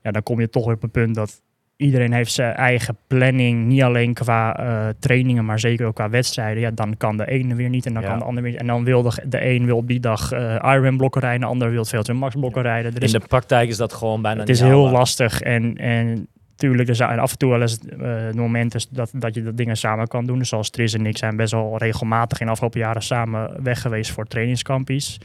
[0.03, 1.41] ja, dan kom je toch weer op een punt dat
[1.77, 3.67] iedereen heeft zijn eigen planning.
[3.67, 4.55] Niet alleen qua
[4.99, 6.63] trainingen, maar zeker ook qua wedstrijden.
[6.63, 8.09] Ja, dan kan de ene weer niet en dan Ja.
[8.09, 8.61] kan de ander weer niet.
[8.61, 10.33] En dan wil de, de een wil die dag
[10.63, 12.91] Ironman blokken rijden, de ander wil veel te max blokken rijden.
[12.91, 14.93] Er In is de praktijk is dat gewoon bijna het is heel haalbaar.
[14.93, 19.35] lastig en, en tuurlijk, er zijn af en toe wel eens eh momenten dat, dat
[19.35, 20.39] je dat dingen samen kan doen.
[20.39, 23.81] Dus zoals Tris en ik zijn best wel regelmatig in de afgelopen jaren samen weg
[23.81, 25.19] geweest voor trainingskampies.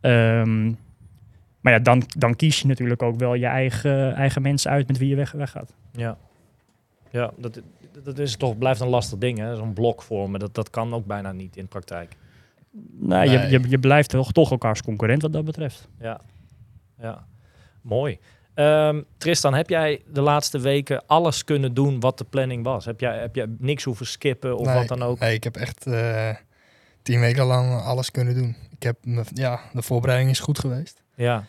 [0.00, 0.66] Ehm,
[1.60, 4.98] maar ja, dan, dan kies je natuurlijk ook wel je eigen, eigen mensen uit met
[4.98, 5.74] wie je weg, weggaat.
[5.92, 6.16] Ja,
[7.10, 7.60] ja dat,
[8.04, 9.56] dat is toch, blijft een lastig ding, hè?
[9.56, 12.16] Zo'n blok vormen, dat, dat kan ook bijna niet in praktijk.
[12.98, 13.50] Nou, je, Nee.
[13.50, 15.88] je, je blijft toch, toch elkaars concurrent wat dat betreft.
[16.00, 16.20] Ja,
[16.98, 17.26] ja.
[17.82, 18.18] mooi.
[18.60, 22.84] Ehm, Tristan, heb jij de laatste weken alles kunnen doen wat de planning was?
[22.84, 25.18] Heb jij, heb jij niks hoeven skippen of Nee, wat dan ook?
[25.18, 26.28] Nee, ik heb echt eh,
[27.02, 28.56] tien weken lang alles kunnen doen.
[28.70, 31.02] Ik heb, me- ja, de voorbereiding is goed geweest.
[31.14, 31.44] Ja,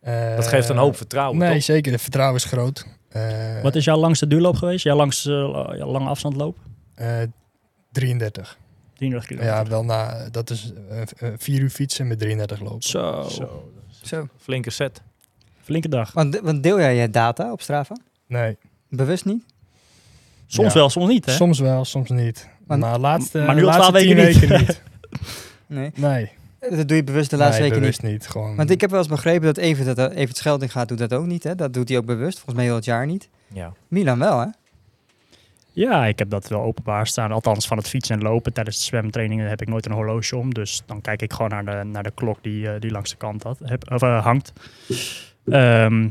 [0.00, 1.62] Eh, dat geeft een hoop vertrouwen, Nee, toch?
[1.62, 1.92] zeker.
[1.92, 2.86] De vertrouwen is groot.
[3.08, 4.84] Eh, Wat is jouw langste duurloop geweest?
[4.84, 5.30] Jouw langste
[5.70, 6.56] eh, jouw lange afstandloop?
[6.94, 7.06] eh,
[7.92, 8.58] 33.
[8.94, 9.56] 33 kilometer.
[9.56, 12.82] Ja, wel na, dat is eh, eh, vier uur fietsen met 33 lopen.
[12.82, 13.70] Zo, Zo,
[14.02, 14.28] Zo.
[14.36, 15.02] flinke set.
[15.70, 16.12] Flinke dag.
[16.12, 17.96] Want, want deel jij je data op Strava?
[18.26, 18.56] Nee,
[18.88, 19.44] Bewust niet?
[20.46, 20.78] Soms Ja.
[20.78, 21.32] wel, soms niet, hè?
[21.32, 22.48] soms wel, soms niet.
[22.66, 24.48] Want- maar laatste, maar nu al laatste 12 tien weken niet.
[24.48, 24.82] weken niet.
[25.66, 25.90] Nee.
[25.96, 26.30] Nee,
[26.76, 27.96] Dat doe je bewust de laatste nee weken niet.
[28.00, 28.28] bewust niet.
[28.30, 31.12] Gewoon, Want ik heb wel eens begrepen dat Evert, dat, Evert Schelding gaat, doet dat
[31.14, 31.42] ook niet.
[31.42, 31.54] Hè?
[31.54, 32.34] Dat doet hij ook bewust.
[32.34, 33.28] Volgens mij heel het jaar niet.
[33.52, 33.72] Ja.
[33.88, 34.46] Milan wel, hè?
[35.72, 37.32] Ja, ik heb dat wel openbaar staan.
[37.32, 40.54] Althans, van het fietsen en lopen tijdens de zwemtrainingen heb ik nooit een horloge om.
[40.54, 43.16] Dus dan kijk ik gewoon naar de, naar de klok die, eh, die langs de
[43.16, 44.52] kant had, heb, of, eh, hangt.
[45.50, 46.08] Ehm,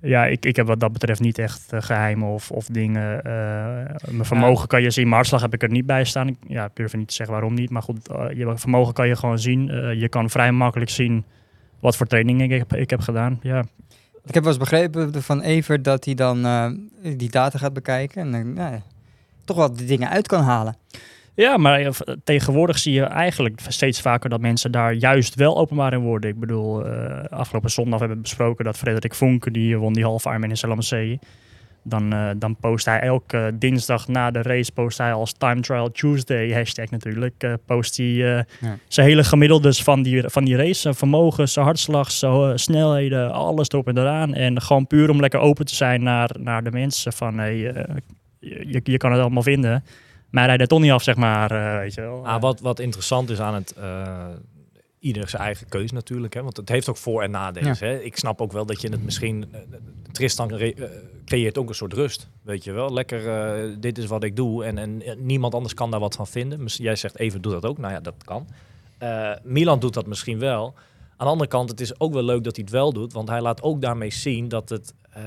[0.00, 3.24] ja, ik, ik heb wat dat betreft niet echt eh, geheimen of, of dingen.
[3.24, 5.04] eh, mijn vermogen kan je zien.
[5.04, 6.28] Mijn hartslag heb ik er niet bij staan.
[6.28, 7.70] Ik, ja, ik durf niet te zeggen waarom niet.
[7.70, 9.66] Maar goed, eh, je vermogen kan je gewoon zien.
[9.98, 11.24] Je kan vrij makkelijk zien
[11.80, 13.38] wat voor trainingen ik heb, ik heb gedaan.
[13.42, 13.64] Ja,
[14.24, 16.42] Ik heb wel eens begrepen van Evert dat hij dan
[17.16, 18.22] die data gaat bekijken.
[18.22, 18.82] En dan nou ja,
[19.44, 20.76] toch wel die dingen uit kan halen.
[21.34, 21.90] Ja, maar eh,
[22.24, 26.30] tegenwoordig zie je eigenlijk steeds vaker dat mensen daar juist wel openbaar in worden.
[26.30, 30.28] Ik bedoel, eh, afgelopen zondag hebben we besproken dat Frederik Vonken, die won die halve
[30.28, 31.18] Ironman in Salamacee.
[31.86, 35.90] Dan, eh, dan post hij elke dinsdag na de race, post hij als Time Trial
[35.90, 38.46] Tuesday, hashtag natuurlijk, eh, post hij Ja.
[38.88, 40.80] zijn hele gemiddeldes van die, van die race.
[40.80, 44.34] Zijn vermogen, zijn hartslag, zijn snelheden, alles erop en eraan.
[44.34, 47.56] En gewoon puur om lekker open te zijn naar, naar de mensen van, hey,
[48.40, 49.84] je, je kan het allemaal vinden.
[50.34, 52.26] Maar hij rijdt toch niet af, zeg maar, eh, weet je wel.
[52.26, 53.72] Ah, wat, wat interessant is aan het...
[53.72, 54.26] eh,
[54.98, 56.34] ieder zijn eigen keus natuurlijk.
[56.34, 56.42] Hè?
[56.42, 57.76] Want het heeft ook voor- en nadelen.
[57.78, 57.98] Hè?
[58.00, 59.44] Ik snap ook wel dat je het misschien...
[59.52, 59.60] eh,
[60.12, 60.74] Tristan re-
[61.24, 62.28] creëert ook een soort rust.
[62.42, 62.92] Weet je wel?
[62.92, 64.64] Lekker, eh, dit is wat ik doe.
[64.64, 66.66] En, en niemand anders kan daar wat van vinden.
[66.66, 67.78] Jij zegt even, doe dat ook.
[67.78, 68.46] Nou ja, dat kan.
[68.98, 70.74] Eh, Milan doet dat misschien wel.
[71.16, 73.12] Aan de andere kant, het is ook wel leuk dat hij het wel doet.
[73.12, 75.22] Want hij laat ook daarmee zien dat het eh,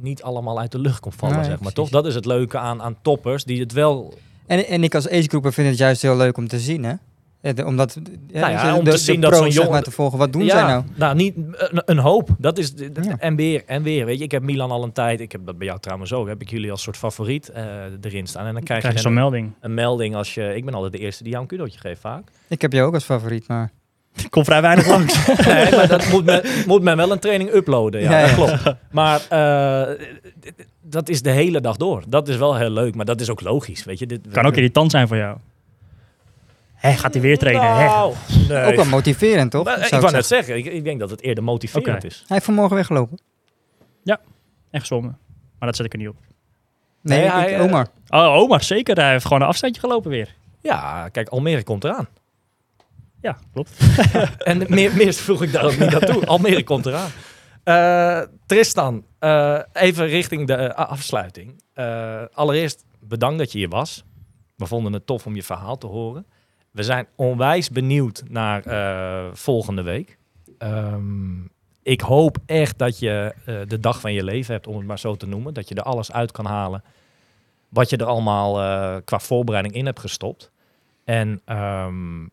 [0.00, 1.34] niet allemaal uit de lucht komt vallen.
[1.36, 1.90] Nee, zeg maar, precies.
[1.90, 2.02] toch?
[2.02, 3.44] Dat is het leuke aan, aan toppers.
[3.44, 4.14] Die het wel...
[4.48, 6.92] En, en ik als agegroeper vind het juist heel leuk om te zien, hè?
[7.40, 9.90] Ja, omdat, ja, Nou ja, de, om te zien dat zo'n zeg jongen- maar, te
[9.90, 10.18] volgen.
[10.18, 10.84] Wat doen ja, zij nou?
[10.94, 12.28] Nou, niet een, een hoop.
[12.38, 13.16] Dat is de, de- Ja.
[13.18, 14.04] en weer en weer.
[14.06, 15.20] Weet je, ik heb Milan al een tijd.
[15.20, 16.28] Ik heb dat bij jou trouwens ook.
[16.28, 17.64] Heb ik jullie als soort favoriet eh,
[18.00, 18.46] erin staan.
[18.46, 19.52] En dan krijg, krijg je zo'n een, melding.
[19.60, 20.54] een melding als je.
[20.56, 22.28] Ik ben altijd de eerste die jou een kudootje geeft vaak.
[22.48, 23.70] Ik heb jou ook als favoriet, maar...
[24.30, 25.26] Komt vrij weinig langs.
[25.46, 28.00] nee, maar dat moet men, moet men wel een training uploaden.
[28.00, 28.56] Ja, Ja, dat ja.
[28.56, 28.76] klopt.
[28.90, 30.06] Maar eh,
[30.88, 32.02] dat is de hele dag door.
[32.08, 33.84] Dat is wel heel leuk, maar dat is ook logisch.
[33.84, 35.38] Weet je, dit kan ook irritant zijn voor jou.
[36.74, 37.76] Hé, gaat hij weer trainen?
[37.76, 37.84] Hè?
[37.84, 38.14] Nou,
[38.48, 38.64] nee.
[38.64, 39.64] Ook wel motiverend, toch?
[39.64, 40.56] Maar, Zou ik wou net zeggen.
[40.56, 42.06] ik, ik denk dat het eerder motiverend Oké.
[42.06, 42.16] is.
[42.16, 43.18] Hij heeft vanmorgen weggelopen.
[44.70, 45.18] En gezwommen.
[45.58, 46.16] Maar dat zet ik er niet op.
[47.00, 47.88] Nee, Nee, hij, ik, eh, Omar.
[48.08, 48.96] Oh, Omar, zeker.
[48.96, 50.34] Hij heeft gewoon een afstandje gelopen weer.
[50.60, 52.08] Ja, kijk, Almere komt eraan.
[53.20, 53.70] Ja, klopt.
[54.38, 56.26] En meer, meer vroeg ik daar ook niet naartoe.
[56.26, 57.10] Almere komt eraan.
[57.68, 61.62] Eh, Tristan, eh, even richting de eh, afsluiting.
[62.32, 64.04] Allereerst bedankt dat je hier was.
[64.56, 66.26] We vonden het tof om je verhaal te horen.
[66.70, 68.62] We zijn onwijs benieuwd naar
[69.36, 70.18] volgende week.
[70.58, 71.40] Ehm,
[71.82, 73.34] ik hoop echt dat je
[73.68, 75.54] de dag van je leven hebt, om het maar zo te noemen.
[75.54, 76.82] Dat je er alles uit kan halen
[77.68, 78.52] wat je er allemaal
[79.02, 80.50] qua voorbereiding in hebt gestopt.
[81.04, 82.26] En ehm,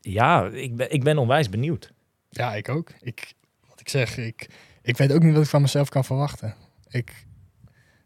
[0.00, 1.92] ja, ik ben, ik ben onwijs benieuwd.
[2.30, 2.92] Ja, ik ook.
[3.00, 3.34] Ik,
[3.88, 4.48] ik zeg, ik,
[4.82, 6.54] ik weet ook niet wat ik van mezelf kan verwachten.
[6.88, 7.26] Ik,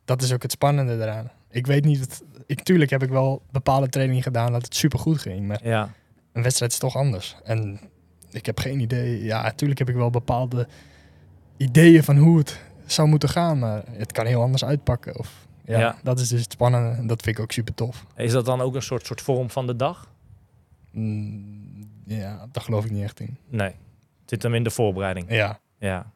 [0.04, 1.30] dat is ook het spannende eraan.
[1.50, 4.98] Ik weet niet, wat, ik, tuurlijk heb ik wel bepaalde trainingen gedaan dat het super
[4.98, 5.46] goed ging.
[5.46, 5.92] Maar Ja,
[6.32, 7.36] een wedstrijd is toch anders.
[7.44, 7.80] En
[8.30, 9.22] ik heb geen idee.
[9.24, 10.68] Ja, natuurlijk heb ik wel bepaalde
[11.56, 13.58] ideeën van hoe het zou moeten gaan.
[13.58, 15.18] Maar het kan heel anders uitpakken.
[15.18, 15.96] Of, ja, Ja.
[16.02, 16.96] dat is dus het spannende.
[16.96, 18.06] En dat vind ik ook super tof.
[18.16, 20.10] is dat dan ook een soort, soort vorm van de dag?
[20.90, 23.36] Mm, ja, daar geloof ik niet echt in.
[23.48, 23.76] Nee, het
[24.26, 25.26] zit hem in de voorbereiding.
[25.30, 26.12] Ja, Ja.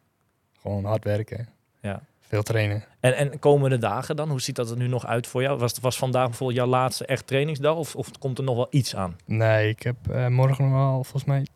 [0.61, 1.49] gewoon hard werken.
[1.81, 2.03] Ja.
[2.21, 2.85] Veel trainen.
[3.01, 5.59] En, en komende dagen dan, hoe ziet dat er nu nog uit voor jou?
[5.59, 8.97] Was, was vandaag bijvoorbeeld jouw laatste echt trainingsdag of, of komt er nog wel iets
[8.97, 9.17] aan?
[9.25, 11.47] Nee, ik heb eh, morgen nog wel volgens mij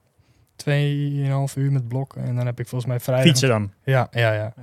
[1.49, 2.23] 2,5 uur met blokken.
[2.25, 3.27] En dan heb ik volgens mij vrijdag...
[3.27, 3.73] Fietsen dan.
[3.85, 4.55] Ja, ja, ja.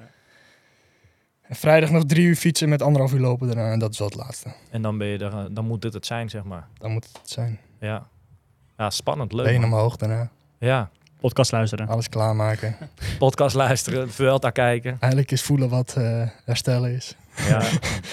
[1.41, 3.71] En vrijdag nog drie uur fietsen met anderhalf uur lopen daarna.
[3.71, 4.53] En dat is wel het laatste.
[4.71, 6.67] En dan, ben je er, eh, dan moet dit het zijn, zeg maar.
[6.77, 7.59] Dan moet het zijn.
[7.79, 8.07] Ja,
[8.77, 9.45] ja spannend, leuk.
[9.45, 10.29] Benen omhoog daarna.
[10.57, 10.89] Ja,
[11.19, 11.87] Podcast luisteren.
[11.87, 12.75] Alles klaarmaken.
[13.19, 14.97] podcast luisteren, Vuelta kijken.
[14.99, 17.15] Eigenlijk is voelen wat eh, herstellen is.
[17.47, 17.61] Ja,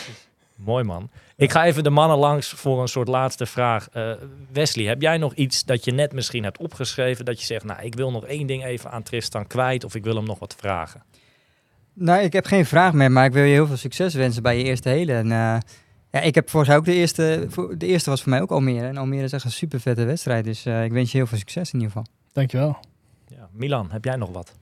[0.57, 1.09] mooi man.
[1.37, 3.89] Ik ga even de mannen langs voor een soort laatste vraag.
[3.93, 4.11] Eh,
[4.53, 7.83] Wesley, heb jij nog iets dat je net misschien hebt opgeschreven dat je zegt, nou,
[7.83, 10.55] ik wil nog één ding even aan Tristan kwijt of ik wil hem nog wat
[10.59, 11.03] vragen?
[11.93, 14.59] Nou, ik heb geen vraag meer, maar ik wil je heel veel succes wensen bij
[14.59, 15.13] je eerste hele.
[15.13, 15.57] En, eh,
[16.11, 18.87] ja, ik heb jaar ook de eerste, voor- de eerste was voor mij ook Almere.
[18.87, 21.39] En Almere is echt een super vette wedstrijd, dus eh, ik wens je heel veel
[21.39, 22.07] succes in ieder geval.
[22.33, 22.77] Dankjewel.
[23.55, 24.55] Milan, heb jij nog wat?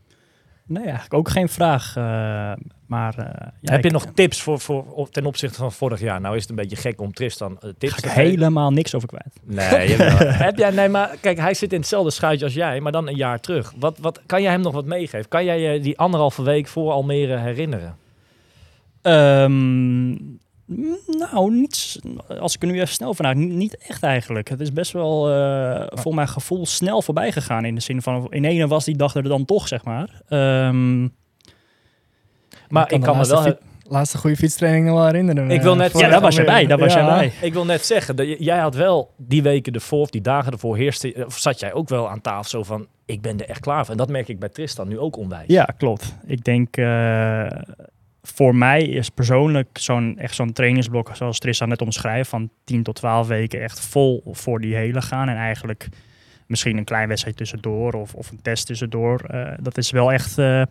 [0.66, 1.96] Nee, eigenlijk ook geen vraag.
[1.96, 2.52] eh,
[2.86, 6.20] maar eh, ja, heb je nog tips voor, voor, ten opzichte van vorig jaar?
[6.20, 9.08] Nou is het een beetje gek om Tristan eh, tips Ga te helemaal niks over
[9.08, 9.40] kwijt.
[9.42, 9.96] Nee,
[10.46, 13.16] heb jij, nee, maar kijk, hij zit in hetzelfde schuitje als jij, maar dan een
[13.16, 13.72] jaar terug.
[13.78, 15.28] Wat, wat, kan jij hem nog wat meegeven?
[15.28, 17.96] Kan jij je die anderhalve week voor Almere herinneren?
[19.02, 20.12] Ehm,
[21.06, 21.98] nou, niets.
[22.40, 24.48] Als ik er nu even snel van niet, niet echt eigenlijk.
[24.48, 27.64] Het is best wel, eh voor mijn gevoel, snel voorbij gegaan.
[27.64, 30.20] In de zin van, in ene was die dag er dan toch, zeg maar.
[30.28, 31.00] Ehm,
[32.68, 33.42] Maar kan ik kan me laatste wel...
[33.42, 33.58] fi-
[33.88, 35.50] Laatste goede fietstraining nog wel herinneren.
[35.50, 36.66] Ik wil eh, net- ja, daar was je bij.
[36.66, 36.98] Daar was Ja.
[37.06, 37.32] jij bij.
[37.48, 40.76] Ik wil net zeggen, dat jij had wel die weken ervoor, of die dagen ervoor,
[40.76, 43.80] heerste, of zat jij ook wel aan tafel zo van, ik ben er echt klaar
[43.84, 43.90] voor.
[43.90, 45.44] En dat merk ik bij Tristan nu ook onwijs.
[45.46, 46.14] Ja, klopt.
[46.26, 47.46] Ik denk eh,
[48.22, 52.94] voor mij is persoonlijk zo'n echt zo'n trainingsblok, zoals Tristan net omschrijft, van 10 tot
[52.94, 55.28] 12 weken echt vol voor die hele gaan.
[55.28, 55.88] En eigenlijk
[56.46, 59.20] misschien een klein wedstrijd tussendoor of, of een test tussendoor.
[59.20, 60.38] Eh, dat is wel echt.
[60.38, 60.62] eh,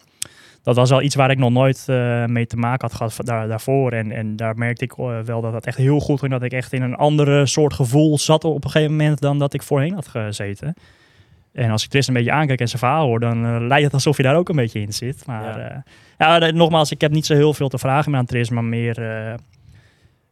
[0.64, 3.48] dat was wel iets waar ik nog nooit eh, mee te maken had gehad daar,
[3.48, 3.92] daarvoor.
[3.92, 4.94] En, en daar merkte ik
[5.26, 6.32] wel dat dat echt heel goed ging.
[6.32, 9.54] Dat ik echt in een andere soort gevoel zat op een gegeven moment dan dat
[9.54, 10.74] ik voorheen had gezeten.
[11.54, 13.94] En als ik Tristan een beetje aankijk en zijn verhaal hoor, dan eh, lijkt het
[13.94, 15.26] alsof je daar ook een beetje in zit.
[15.26, 15.84] Maar Ja.
[16.18, 18.50] ja, ja eh, nogmaals, ik heb niet zo heel veel te vragen meer aan Tris,
[18.50, 18.98] maar meer...
[19.32, 19.34] eh,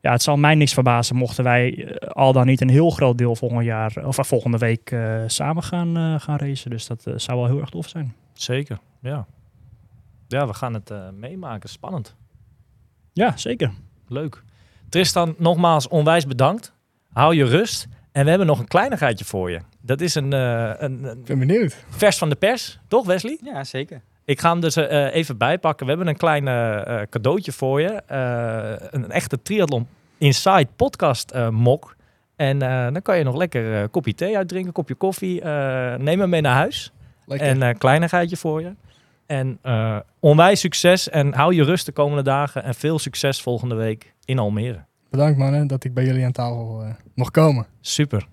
[0.01, 3.17] ja, het zal mij niks verbazen mochten wij eh, al dan niet een heel groot
[3.17, 6.69] deel volgend jaar, of eh, volgende week eh, samen gaan, eh, gaan racen.
[6.69, 8.13] Dus dat eh, zou wel heel erg tof zijn.
[8.33, 9.25] Zeker, ja.
[10.27, 11.69] Ja, we gaan het eh, meemaken.
[11.69, 12.15] Spannend.
[13.13, 13.71] Ja, zeker.
[14.07, 14.43] Leuk.
[14.89, 16.73] Tristan, nogmaals onwijs bedankt.
[17.13, 17.87] Hou je rust.
[18.11, 19.59] En we hebben nog een kleinigheidje voor je.
[19.81, 21.77] Dat is een, eh, een, een Ik ben benieuwd.
[21.89, 23.37] vers van de pers, toch Wesley?
[23.43, 24.01] Ja, zeker.
[24.25, 25.85] Ik ga hem dus eh, even bijpakken.
[25.85, 27.87] We hebben een klein eh, cadeautje voor je.
[28.07, 31.95] Eh, een echte Triathlon Inside podcast mok.
[32.35, 35.41] En eh, dan kan je nog lekker een kopje thee uitdrinken, kopje koffie.
[35.41, 36.91] Eh, neem hem mee naar huis.
[37.25, 37.47] Lekker.
[37.47, 38.73] En een kleinigheidje voor je.
[39.25, 42.63] En eh, onwijs succes en hou je rust de komende dagen.
[42.63, 44.85] En veel succes volgende week in Almere.
[45.09, 47.65] Bedankt mannen dat ik bij jullie aan tafel eh, mocht komen.
[47.81, 48.27] Super.